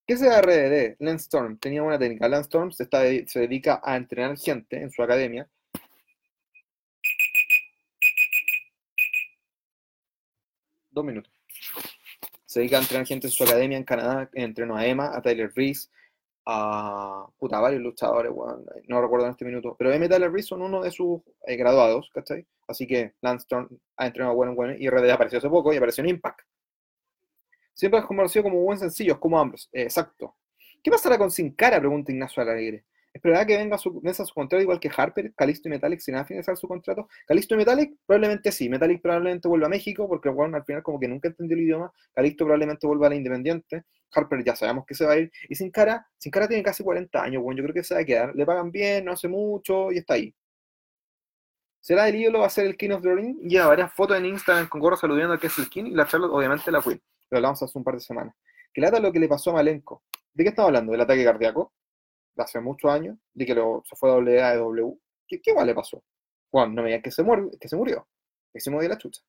¿Qué 0.05 0.13
es 0.13 0.21
RDD? 0.21 0.95
Lance 0.99 1.23
Storm 1.23 1.57
tenía 1.57 1.83
una 1.83 1.97
técnica. 1.97 2.27
Lance 2.27 2.47
Storm 2.47 2.71
se, 2.71 2.87
se 3.27 3.39
dedica 3.39 3.81
a 3.83 3.95
entrenar 3.95 4.37
gente 4.37 4.81
en 4.81 4.91
su 4.91 5.01
academia. 5.01 5.47
Dos 10.91 11.05
minutos. 11.05 11.31
Se 12.45 12.59
dedica 12.59 12.77
a 12.77 12.81
entrenar 12.81 13.07
gente 13.07 13.27
en 13.27 13.31
su 13.31 13.43
academia 13.43 13.77
en 13.77 13.83
Canadá. 13.83 14.29
Entrenó 14.33 14.75
a 14.75 14.85
Emma, 14.85 15.15
a 15.15 15.21
Tyler 15.21 15.51
Reese, 15.55 15.89
a 16.45 17.25
puta, 17.37 17.59
varios 17.59 17.81
luchadores, 17.81 18.31
no 18.87 19.01
recuerdo 19.01 19.25
en 19.25 19.31
este 19.31 19.45
minuto. 19.45 19.75
Pero 19.77 19.93
y 19.93 20.09
Tyler 20.09 20.43
son 20.43 20.61
uno 20.61 20.81
de 20.81 20.91
sus 20.91 21.21
eh, 21.47 21.55
graduados, 21.55 22.09
¿cachai? 22.13 22.45
Así 22.67 22.85
que 22.85 23.13
Lance 23.21 23.47
ha 23.97 24.05
entrenado 24.05 24.35
bueno, 24.35 24.53
bueno. 24.55 24.73
Y 24.77 24.89
RDD 24.89 25.11
apareció 25.11 25.39
hace 25.39 25.49
poco 25.49 25.73
y 25.73 25.77
apareció 25.77 26.03
en 26.03 26.09
Impact. 26.11 26.41
Siempre 27.73 27.99
es 27.99 28.05
conocido 28.05 28.43
como 28.43 28.61
buen 28.61 28.77
sencillo, 28.77 29.19
como 29.19 29.39
Ambrose. 29.39 29.67
exacto. 29.73 30.35
¿Qué 30.83 30.91
pasará 30.91 31.17
con 31.17 31.31
Sin 31.31 31.53
Cara? 31.53 31.79
Pregunta 31.79 32.11
Ignacio 32.11 32.43
Alegre. 32.43 32.83
¿Esperará 33.13 33.45
que 33.45 33.57
venga 33.57 33.77
su, 33.77 34.01
mesa 34.01 34.25
su 34.25 34.33
contrato 34.33 34.61
igual 34.61 34.79
que 34.79 34.89
Harper, 34.95 35.33
Calisto 35.35 35.67
y 35.67 35.71
Metallic 35.71 35.99
sin 35.99 36.15
finalizar 36.25 36.57
su 36.57 36.67
contrato? 36.67 37.07
Calisto 37.27 37.53
y 37.53 37.57
Metallic 37.57 37.93
probablemente 38.05 38.51
sí. 38.51 38.69
Metallic 38.69 39.01
probablemente 39.01 39.47
vuelva 39.47 39.67
a 39.67 39.69
México 39.69 40.07
porque 40.07 40.29
bueno, 40.29 40.57
al 40.57 40.65
final 40.65 40.81
como 40.81 40.99
que 40.99 41.07
nunca 41.07 41.27
entendió 41.27 41.55
el 41.55 41.63
idioma. 41.63 41.93
Calisto 42.13 42.45
probablemente 42.45 42.87
vuelva 42.87 43.07
a 43.07 43.09
la 43.11 43.15
Independiente. 43.15 43.83
Harper 44.11 44.43
ya 44.43 44.55
sabemos 44.55 44.85
que 44.85 44.95
se 44.95 45.05
va 45.05 45.13
a 45.13 45.17
ir. 45.17 45.31
Y 45.47 45.55
Sin 45.55 45.71
Cara, 45.71 46.07
Sin 46.17 46.31
Cara 46.31 46.47
tiene 46.47 46.63
casi 46.63 46.83
40 46.83 47.21
años. 47.23 47.43
Bueno, 47.43 47.57
yo 47.57 47.63
creo 47.63 47.73
que 47.75 47.83
se 47.83 47.93
va 47.93 48.01
a 48.01 48.05
quedar. 48.05 48.35
Le 48.35 48.45
pagan 48.45 48.71
bien, 48.71 49.05
no 49.05 49.11
hace 49.11 49.27
mucho 49.27 49.91
y 49.91 49.99
está 49.99 50.15
ahí. 50.15 50.33
¿Será 51.79 52.07
el 52.07 52.15
ídolo? 52.15 52.39
¿Va 52.39 52.47
a 52.47 52.49
ser 52.49 52.65
el 52.65 52.77
King 52.77 52.91
of 52.91 53.01
the 53.01 53.13
Ring? 53.13 53.37
Varias 53.67 53.93
fotos 53.93 54.17
en 54.17 54.25
Instagram 54.25 54.69
con 54.69 54.79
gorro 54.81 54.95
saludando 54.95 55.33
a 55.33 55.39
que 55.39 55.47
es 55.47 55.59
el 55.59 55.69
King 55.69 55.85
y 55.87 55.91
la 55.91 56.07
Charlotte 56.07 56.31
obviamente 56.31 56.71
la 56.71 56.81
Queen 56.81 57.01
lo 57.33 57.37
hablamos 57.37 57.63
hace 57.63 57.77
un 57.77 57.83
par 57.83 57.95
de 57.95 57.99
semanas. 57.99 58.35
Que 58.71 58.81
lata 58.81 58.99
lo 58.99 59.11
que 59.11 59.19
le 59.19 59.27
pasó 59.27 59.49
a 59.49 59.53
Malenko. 59.53 60.03
¿De 60.33 60.43
qué 60.43 60.49
estamos 60.49 60.69
hablando? 60.69 60.91
¿Del 60.91 61.01
ataque 61.01 61.23
cardíaco? 61.23 61.73
De 62.35 62.43
hace 62.43 62.59
muchos 62.59 62.91
años, 62.91 63.17
de 63.33 63.45
que 63.45 63.53
lo, 63.53 63.83
se 63.85 63.95
fue 63.95 64.09
a 64.09 64.55
W. 64.55 64.97
¿Qué, 65.27 65.41
qué 65.41 65.53
le 65.53 65.75
pasó? 65.75 66.03
Juan, 66.51 66.73
no 66.75 66.81
me 66.81 66.89
digan 66.89 67.01
que 67.01 67.11
se, 67.11 67.23
que 67.59 67.67
se 67.67 67.75
murió, 67.75 68.07
que 68.51 68.59
se 68.59 68.69
murió 68.69 68.89
la 68.89 68.97
chucha. 68.97 69.21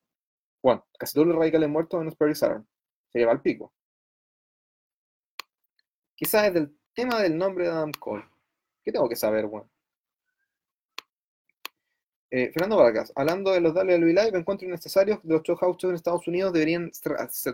Juan, 0.61 0.83
casi 0.97 1.13
todos 1.13 1.27
los 1.27 1.37
radicales 1.37 1.69
muertos 1.69 1.99
menos 1.99 2.15
Perry 2.15 2.35
Saturn. 2.35 2.67
Se 3.11 3.19
lleva 3.19 3.31
al 3.31 3.41
pico. 3.41 3.73
Quizás 6.15 6.47
es 6.47 6.53
del 6.53 6.77
tema 6.93 7.21
del 7.21 7.37
nombre 7.37 7.65
de 7.65 7.71
Adam 7.71 7.91
Cole. 7.99 8.25
¿Qué 8.83 8.91
tengo 8.91 9.09
que 9.09 9.15
saber, 9.15 9.45
Juan? 9.45 9.69
Eh, 12.31 12.51
Fernando 12.51 12.77
Vargas, 12.77 13.13
hablando 13.15 13.51
de 13.51 13.61
los 13.61 13.73
WWE 13.73 13.97
Live, 13.97 14.37
encuentro 14.37 14.67
innecesarios 14.67 15.19
de 15.23 15.35
los 15.35 15.43
show 15.43 15.55
house 15.55 15.77
shows 15.77 15.91
en 15.91 15.95
Estados 15.95 16.27
Unidos, 16.27 16.51
deberían 16.51 16.91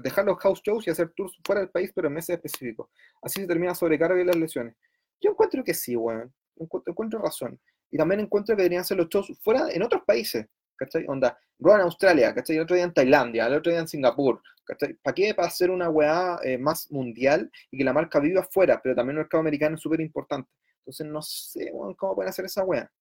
dejar 0.01 0.25
los 0.25 0.39
house 0.39 0.61
shows 0.63 0.87
y 0.87 0.89
hacer 0.89 1.09
tours 1.15 1.37
fuera 1.43 1.61
del 1.61 1.69
país, 1.69 1.91
pero 1.93 2.07
en 2.07 2.15
meses 2.15 2.35
específicos. 2.35 2.89
Así 3.21 3.41
se 3.41 3.47
termina 3.47 3.75
sobrecarga 3.75 4.19
y 4.19 4.25
las 4.25 4.35
lesiones. 4.37 4.75
Yo 5.21 5.31
encuentro 5.31 5.63
que 5.63 5.73
sí, 5.73 5.95
weón. 5.95 6.33
Encuentro, 6.57 7.19
razón. 7.19 7.59
Y 7.89 7.97
también 7.97 8.19
encuentro 8.21 8.55
que 8.55 8.61
deberían 8.61 8.81
hacer 8.81 8.97
los 8.97 9.07
shows 9.09 9.31
fuera 9.41 9.69
en 9.71 9.83
otros 9.83 10.03
países. 10.05 10.45
¿Cachai? 10.75 11.05
Onda, 11.07 11.37
Raw 11.59 11.75
en 11.75 11.81
Australia, 11.81 12.33
¿cachai? 12.33 12.55
El 12.55 12.63
otro 12.63 12.75
día 12.75 12.85
en 12.85 12.93
Tailandia, 12.93 13.45
el 13.45 13.53
otro 13.53 13.71
día 13.71 13.81
en 13.81 13.87
Singapur, 13.87 14.41
¿cachai? 14.65 14.95
¿Para 14.95 15.13
qué? 15.13 15.33
Para 15.35 15.47
hacer 15.47 15.69
una 15.69 15.89
weá 15.89 16.39
eh, 16.43 16.57
más 16.57 16.89
mundial 16.91 17.51
y 17.69 17.77
que 17.77 17.83
la 17.83 17.93
marca 17.93 18.19
viva 18.19 18.41
afuera, 18.41 18.81
pero 18.81 18.95
también 18.95 19.17
el 19.17 19.23
mercado 19.23 19.41
americano 19.41 19.75
es 19.75 19.81
súper 19.81 20.01
importante. 20.01 20.49
Entonces 20.79 21.05
no 21.05 21.21
sé, 21.21 21.69
weón, 21.71 21.93
cómo 21.93 22.15
pueden 22.15 22.29
hacer 22.29 22.45
esa 22.45 22.63
weá 22.63 22.91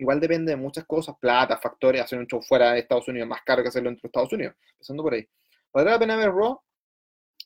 igual 0.00 0.18
depende 0.18 0.52
de 0.52 0.56
muchas 0.56 0.84
cosas, 0.86 1.14
plata, 1.20 1.58
factores, 1.58 2.00
hacer 2.00 2.18
un 2.18 2.26
show 2.26 2.40
fuera 2.40 2.72
de 2.72 2.80
Estados 2.80 3.06
Unidos 3.08 3.28
más 3.28 3.42
caro 3.42 3.62
que 3.62 3.68
hacerlo 3.68 3.90
dentro 3.90 4.02
de 4.02 4.08
Estados 4.08 4.32
Unidos, 4.32 4.54
empezando 4.72 5.02
por 5.02 5.12
ahí. 5.12 5.28
¿Valdrá 5.72 5.92
la 5.92 5.98
pena 5.98 6.16
ver 6.16 6.32
Raw? 6.32 6.58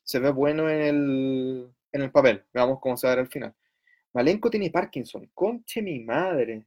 Se 0.04 0.20
ve 0.20 0.30
bueno 0.30 0.70
en 0.70 0.80
el, 0.80 1.74
en 1.92 2.02
el 2.02 2.12
papel, 2.12 2.44
veamos 2.52 2.78
cómo 2.80 2.96
se 2.96 3.06
va 3.06 3.12
a 3.12 3.16
ver 3.16 3.24
al 3.24 3.30
final. 3.30 3.54
Malenko 4.14 4.48
tiene 4.50 4.70
Parkinson, 4.70 5.31
conche 5.35 5.83
mi 5.83 6.00
madre. 6.00 6.66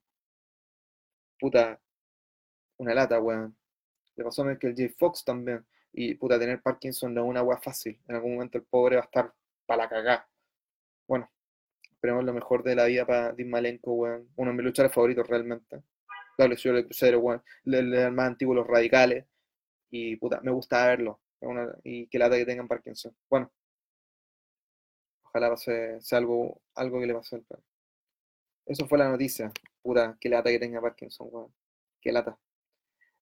Puta, 1.39 1.79
una 2.77 2.93
lata, 2.93 3.19
weón. 3.19 3.55
Le 4.15 4.23
pasó 4.23 4.43
a 4.43 4.57
que 4.57 4.67
el 4.67 4.75
J. 4.75 4.93
Fox 4.97 5.23
también. 5.23 5.65
Y 5.93 6.15
puta, 6.15 6.39
tener 6.39 6.61
Parkinson 6.61 7.13
no 7.13 7.23
es 7.23 7.29
una 7.29 7.43
weá 7.43 7.57
fácil. 7.57 7.99
En 8.07 8.15
algún 8.15 8.33
momento 8.33 8.57
el 8.57 8.65
pobre 8.65 8.97
va 8.97 9.03
a 9.03 9.05
estar 9.05 9.33
para 9.65 9.83
la 9.83 9.89
cagá. 9.89 10.29
Bueno, 11.07 11.29
Esperemos 11.97 12.23
lo 12.25 12.33
mejor 12.33 12.61
de 12.61 12.75
la 12.75 12.85
vida 12.85 13.07
para 13.07 13.33
Dean 13.33 13.49
Malenko, 13.49 13.91
weón. 13.93 14.29
Uno 14.35 14.51
de 14.51 14.57
mis 14.57 14.65
luchadores 14.65 14.93
favoritos 14.93 15.27
realmente. 15.27 15.81
La 16.37 16.47
lesión 16.47 16.75
del 16.75 16.85
crucero, 16.85 17.19
weón. 17.19 17.41
El, 17.65 18.11
más 18.11 18.27
antiguo, 18.27 18.53
los 18.53 18.67
radicales. 18.67 19.25
Y 19.89 20.15
puta, 20.17 20.39
me 20.41 20.51
gusta 20.51 20.85
verlo. 20.85 21.19
y 21.83 22.07
que 22.07 22.19
lata 22.19 22.37
que 22.37 22.45
tengan 22.45 22.67
Parkinson. 22.67 23.15
Bueno. 23.29 23.51
Ojalá 25.29 25.49
pase, 25.49 26.01
sea 26.01 26.19
algo, 26.19 26.61
algo 26.75 26.99
que 26.99 27.07
le 27.07 27.13
pase 27.13 27.35
al 27.35 27.43
perro. 27.43 27.63
Eso 28.65 28.87
fue 28.87 28.97
la 28.97 29.09
noticia. 29.09 29.51
Puta, 29.81 30.17
que 30.19 30.29
lata 30.29 30.49
que 30.49 30.59
tenga 30.59 30.81
Parkinson, 30.81 31.29
weón. 31.31 31.53
Qué 32.01 32.11
lata. 32.11 32.37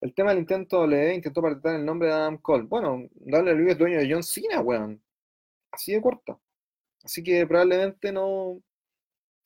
El 0.02 0.14
tema 0.14 0.32
del 0.32 0.40
intento 0.40 0.86
le 0.86 1.14
intentó 1.16 1.42
patentar 1.42 1.76
el 1.76 1.86
nombre 1.86 2.10
de 2.10 2.14
Adam 2.14 2.38
Cole. 2.38 2.64
Bueno, 2.64 3.08
Dale 3.14 3.72
es 3.72 3.78
dueño 3.78 4.00
de 4.00 4.12
John 4.12 4.24
Cena, 4.24 4.62
weón. 4.62 5.02
Así 5.72 5.94
de 5.94 6.02
corto. 6.02 6.42
Así 7.04 7.24
que 7.24 7.46
probablemente 7.48 8.12
no. 8.12 8.62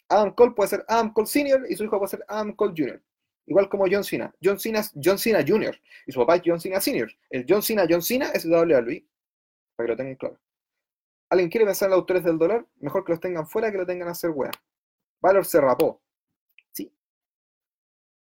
Adam 0.08 0.34
Cole 0.34 0.54
puede 0.56 0.70
ser 0.70 0.86
Adam 0.88 1.14
Cole 1.14 1.28
Senior 1.28 1.66
y 1.70 1.76
su 1.76 1.84
hijo 1.84 1.98
puede 1.98 2.10
ser 2.10 2.26
Adam 2.28 2.56
Cole 2.56 2.74
Jr. 2.76 3.02
Igual 3.46 3.70
como 3.70 3.86
John 3.90 4.04
Cena. 4.04 4.34
John 4.42 4.60
Cena 4.60 4.80
es 4.80 4.92
John 5.04 5.18
Cena 5.18 5.44
Jr. 5.46 5.80
y 6.08 6.12
su 6.12 6.20
papá 6.20 6.38
es 6.38 6.42
John 6.46 6.60
Cena 6.60 6.80
Senior. 6.80 7.12
El 7.30 7.46
John 7.48 7.62
Cena 7.62 7.86
John 7.90 8.02
Cena 8.02 8.32
es 8.34 8.46
WWE. 8.46 9.06
Para 9.76 9.88
que 9.88 9.92
lo 9.92 9.98
tengan 9.98 10.16
claro. 10.16 10.40
¿Alguien 11.30 11.50
quiere 11.50 11.66
pensar 11.66 11.88
en 11.88 11.92
los 11.92 12.00
autores 12.00 12.24
del 12.24 12.38
dólar? 12.38 12.66
Mejor 12.80 13.06
que 13.06 13.12
los 13.12 13.20
tengan 13.20 13.48
fuera 13.48 13.72
que 13.72 13.78
lo 13.78 13.86
tengan 13.86 14.08
a 14.08 14.12
hacer 14.12 14.32
wea. 14.32 14.52
Valor 15.22 15.46
se 15.46 15.62
rapó. 15.62 16.02
Sí. 16.72 16.92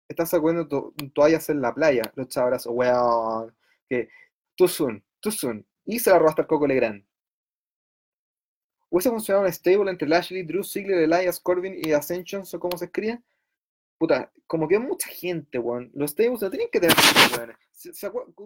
Estás 0.08 0.32
sacando 0.32 0.94
toallas 1.14 1.50
en 1.50 1.62
la 1.62 1.74
playa. 1.74 2.04
Los 2.16 2.28
chavos, 2.28 2.66
weón. 2.66 3.56
Que 3.88 4.10
too 4.56 4.68
soon. 4.68 5.04
Y 5.86 6.00
se 6.00 6.10
la 6.10 6.20
robaste 6.20 6.42
al 6.42 6.48
Coco 6.48 6.68
Legrand. 6.68 7.06
¿Hubiese 8.90 9.10
funcionado 9.10 9.46
un 9.46 9.54
stable 9.54 9.92
entre 9.92 10.08
Lashley, 10.08 10.44
Drew 10.44 10.64
Ziggler, 10.64 10.98
Elias, 10.98 11.40
Corbin 11.40 11.76
y 11.78 11.94
Ascension, 11.94 12.44
o 12.52 12.60
cómo 12.60 12.76
se 12.78 12.86
escribe? 12.86 13.22
Puta, 14.00 14.32
como 14.48 14.68
que 14.68 14.80
mucha 14.80 15.10
gente, 15.10 15.60
weón. 15.60 15.92
Los 15.94 16.12
stables 16.12 16.42
no 16.42 16.50
tienen 16.50 16.70
que 16.72 16.80
tener 16.80 16.96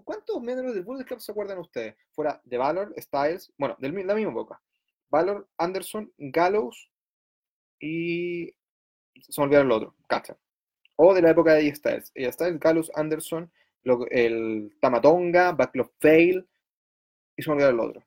¿Cuántos 0.03 0.41
miembros 0.41 0.73
del 0.73 0.83
Bullet 0.83 1.05
Club 1.05 1.21
se 1.21 1.31
acuerdan 1.31 1.59
ustedes? 1.59 1.95
Fuera 2.11 2.41
de 2.43 2.57
Valor, 2.57 2.93
Styles, 2.99 3.53
bueno, 3.57 3.75
de 3.79 3.89
la 4.03 4.15
misma 4.15 4.33
boca. 4.33 4.59
Valor, 5.09 5.47
Anderson, 5.57 6.11
Gallows 6.17 6.89
y. 7.79 8.53
Se 9.29 9.39
me 9.39 9.45
olvidaron 9.45 9.67
el 9.67 9.73
otro, 9.73 9.95
Cacha. 10.07 10.35
O 10.95 11.13
de 11.13 11.21
la 11.21 11.29
época 11.29 11.53
de 11.53 11.73
Styles. 11.75 12.11
Styles, 12.15 12.59
Gallows, 12.59 12.91
Anderson, 12.95 13.51
el 14.09 14.75
Tamatonga, 14.81 15.51
Backlog 15.51 15.91
Fail 15.99 16.47
y 17.35 17.43
se 17.43 17.49
me 17.49 17.55
olvidaron 17.55 17.79
el 17.79 17.89
otro. 17.89 18.03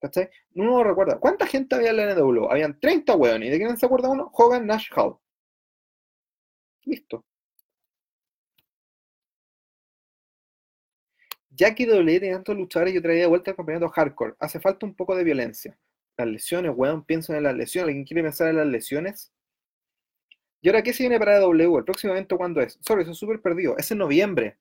¿Cachai? 0.00 0.30
No 0.50 0.82
recuerda. 0.82 1.18
¿Cuánta 1.18 1.46
gente 1.46 1.76
había 1.76 1.90
en 1.90 1.96
la 1.96 2.14
NW? 2.14 2.50
Habían 2.50 2.78
30 2.78 3.14
hueones. 3.14 3.48
¿Y 3.48 3.50
de 3.50 3.58
quién 3.58 3.76
se 3.76 3.86
acuerda 3.86 4.08
uno? 4.08 4.30
Hogan 4.32 4.66
Nash 4.66 4.90
Hall. 4.96 5.16
Listo. 6.88 7.24
Jackie 11.50 11.86
W 11.86 12.20
tenía 12.20 12.36
tantos 12.36 12.56
luchadores 12.56 12.94
yo 12.94 13.02
traía 13.02 13.22
de 13.22 13.26
vuelta 13.26 13.50
el 13.50 13.56
campeonato 13.56 13.88
hardcore. 13.90 14.34
Hace 14.38 14.60
falta 14.60 14.86
un 14.86 14.94
poco 14.94 15.14
de 15.14 15.24
violencia. 15.24 15.78
Las 16.16 16.28
lesiones, 16.28 16.72
weón, 16.74 17.04
pienso 17.04 17.34
en 17.34 17.42
las 17.42 17.54
lesiones. 17.54 17.88
¿Alguien 17.88 18.04
quiere 18.06 18.22
pensar 18.22 18.48
en 18.48 18.56
las 18.56 18.66
lesiones? 18.66 19.32
¿Y 20.62 20.68
ahora 20.68 20.82
qué 20.82 20.92
se 20.92 21.02
viene 21.02 21.18
para 21.18 21.38
W? 21.40 21.78
¿El 21.78 21.84
próximo 21.84 22.12
evento 22.14 22.38
cuándo 22.38 22.60
es? 22.60 22.78
Sorry, 22.80 23.02
eso 23.02 23.12
es 23.12 23.18
súper 23.18 23.42
perdido. 23.42 23.76
Es 23.76 23.90
en 23.90 23.98
noviembre. 23.98 24.56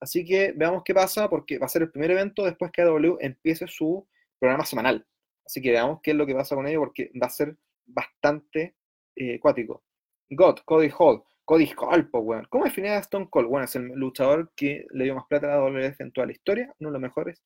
Así 0.00 0.24
que 0.24 0.52
veamos 0.52 0.82
qué 0.84 0.94
pasa, 0.94 1.28
porque 1.30 1.58
va 1.58 1.66
a 1.66 1.68
ser 1.68 1.82
el 1.82 1.90
primer 1.90 2.10
evento 2.10 2.44
después 2.44 2.70
que 2.72 2.82
W 2.82 3.16
empiece 3.20 3.66
su 3.68 4.06
programa 4.38 4.66
semanal. 4.66 5.06
Así 5.46 5.62
que 5.62 5.70
veamos 5.70 6.00
qué 6.02 6.10
es 6.10 6.16
lo 6.16 6.26
que 6.26 6.34
pasa 6.34 6.54
con 6.54 6.66
ello 6.66 6.80
porque 6.80 7.10
va 7.20 7.26
a 7.26 7.30
ser 7.30 7.56
bastante 7.86 8.76
eh, 9.16 9.38
cuático. 9.40 9.82
God, 10.30 10.58
Cody 10.64 10.90
Hall. 10.98 11.22
Cody 11.50 11.66
Skull, 11.66 12.08
po, 12.08 12.20
weón. 12.20 12.46
¿Cómo 12.48 12.62
definía 12.62 12.96
a 12.96 13.00
Stone 13.00 13.26
Cold? 13.28 13.48
Bueno, 13.48 13.64
es 13.64 13.74
el 13.74 13.88
luchador 13.88 14.52
que 14.54 14.86
le 14.92 15.02
dio 15.02 15.16
más 15.16 15.24
plata 15.28 15.48
a 15.48 15.56
la 15.56 15.64
WWF 15.64 16.00
en 16.00 16.12
toda 16.12 16.28
la 16.28 16.32
historia, 16.32 16.72
uno 16.78 16.90
de 16.90 16.92
los 16.92 17.02
mejores 17.02 17.42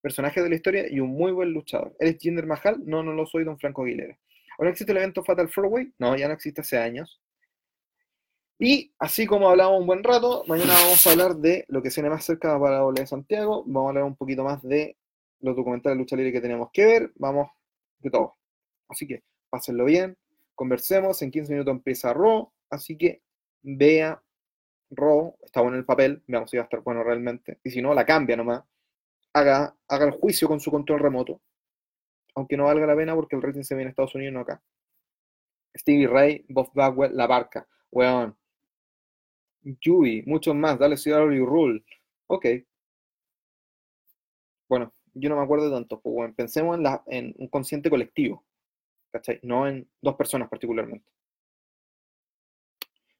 personajes 0.00 0.42
de 0.42 0.48
la 0.50 0.56
historia 0.56 0.90
y 0.90 0.98
un 0.98 1.10
muy 1.10 1.30
buen 1.30 1.52
luchador. 1.52 1.94
¿Eres 2.00 2.18
Jinder 2.18 2.46
Mahal? 2.46 2.82
No, 2.84 3.04
no 3.04 3.12
lo 3.12 3.26
soy, 3.26 3.44
don 3.44 3.56
Franco 3.56 3.84
Aguilera. 3.84 4.18
¿Ahora 4.58 4.72
existe 4.72 4.90
el 4.90 4.98
evento 4.98 5.22
Fatal 5.22 5.48
Four 5.48 5.66
Way? 5.66 5.94
No, 6.00 6.16
ya 6.16 6.26
no 6.26 6.34
existe 6.34 6.62
hace 6.62 6.78
años. 6.78 7.20
Y 8.58 8.92
así 8.98 9.24
como 9.24 9.48
hablamos 9.48 9.80
un 9.80 9.86
buen 9.86 10.02
rato, 10.02 10.42
mañana 10.48 10.72
vamos 10.72 11.06
a 11.06 11.10
hablar 11.12 11.36
de 11.36 11.64
lo 11.68 11.80
que 11.80 11.90
viene 11.90 12.10
más 12.10 12.24
cerca 12.24 12.58
para 12.58 12.80
la 12.80 12.92
de 12.92 13.06
Santiago. 13.06 13.62
Vamos 13.68 13.86
a 13.86 13.88
hablar 13.90 14.02
un 14.02 14.16
poquito 14.16 14.42
más 14.42 14.60
de 14.64 14.96
los 15.38 15.54
documentales 15.54 15.96
de 15.96 16.02
lucha 16.02 16.16
libre 16.16 16.32
que 16.32 16.40
tenemos 16.40 16.70
que 16.72 16.86
ver. 16.86 17.12
Vamos 17.14 17.50
de 18.00 18.10
todo. 18.10 18.34
Así 18.88 19.06
que 19.06 19.22
pásenlo 19.48 19.84
bien, 19.84 20.16
conversemos. 20.56 21.22
En 21.22 21.30
15 21.30 21.52
minutos 21.52 21.70
empieza 21.70 22.12
Raw. 22.12 22.50
Así 22.68 22.98
que 22.98 23.22
vea 23.64 24.22
Raw, 24.90 25.36
está 25.42 25.60
bueno 25.60 25.76
el 25.76 25.84
papel, 25.84 26.22
veamos 26.26 26.50
si 26.50 26.56
va 26.56 26.62
a 26.62 26.64
estar 26.64 26.80
bueno 26.82 27.02
realmente. 27.02 27.58
Y 27.64 27.70
si 27.70 27.82
no, 27.82 27.94
la 27.94 28.06
cambia 28.06 28.36
nomás. 28.36 28.62
Haga, 29.32 29.76
haga 29.88 30.04
el 30.06 30.12
juicio 30.12 30.46
con 30.46 30.60
su 30.60 30.70
control 30.70 31.00
remoto. 31.00 31.40
Aunque 32.36 32.56
no 32.56 32.64
valga 32.64 32.86
la 32.86 32.96
pena 32.96 33.14
porque 33.14 33.36
el 33.36 33.42
rating 33.42 33.62
se 33.62 33.74
ve 33.74 33.82
en 33.82 33.88
Estados 33.88 34.14
Unidos, 34.14 34.34
no 34.34 34.40
acá. 34.40 34.62
Stevie 35.76 36.06
Ray, 36.06 36.44
Bob 36.48 36.70
Bagwell, 36.74 37.16
La 37.16 37.26
Barca. 37.26 37.66
Weón. 37.90 38.36
Yui, 39.62 40.22
muchos 40.26 40.54
más. 40.54 40.78
Dale 40.78 40.96
CW 40.96 41.44
Rule. 41.46 41.84
Ok. 42.28 42.46
Bueno, 44.68 44.92
yo 45.14 45.28
no 45.28 45.36
me 45.36 45.42
acuerdo 45.42 45.72
tanto. 45.72 46.00
Pues, 46.00 46.14
bueno, 46.14 46.34
pensemos 46.36 46.76
en, 46.76 46.82
la, 46.82 47.02
en 47.06 47.34
un 47.38 47.48
consciente 47.48 47.90
colectivo. 47.90 48.44
¿Cachai? 49.10 49.40
No 49.42 49.66
en 49.66 49.88
dos 50.00 50.16
personas 50.16 50.48
particularmente. 50.48 51.08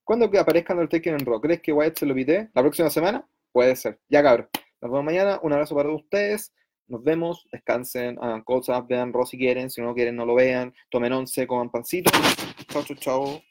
¿Cuándo 0.04 0.30
que 0.30 0.38
aparezca 0.38 0.74
Undertaker 0.74 1.14
en 1.14 1.24
Raw? 1.24 1.40
¿Crees 1.40 1.62
que 1.62 1.72
Wyatt 1.72 1.98
se 1.98 2.04
lo 2.06 2.14
pide? 2.14 2.50
¿La 2.54 2.60
próxima 2.60 2.90
semana? 2.90 3.26
Puede 3.52 3.74
ser. 3.74 3.98
Ya 4.08 4.22
cabrón. 4.22 4.48
Nos 4.82 4.90
vemos 4.90 5.04
mañana. 5.04 5.40
Un 5.42 5.54
abrazo 5.54 5.74
para 5.74 5.90
ustedes. 5.90 6.52
Nos 6.86 7.02
vemos. 7.02 7.48
Descansen, 7.50 8.18
hagan 8.20 8.42
cosas, 8.42 8.86
vean 8.86 9.14
Raw 9.14 9.24
si 9.24 9.38
quieren. 9.38 9.70
Si 9.70 9.80
no 9.80 9.94
quieren, 9.94 10.16
no 10.16 10.26
lo 10.26 10.34
vean. 10.34 10.74
Tomen 10.90 11.12
once, 11.14 11.46
coman 11.46 11.70
pancito. 11.70 12.10
Chao, 12.68 12.84
chao, 12.84 12.96
chao. 12.96 13.42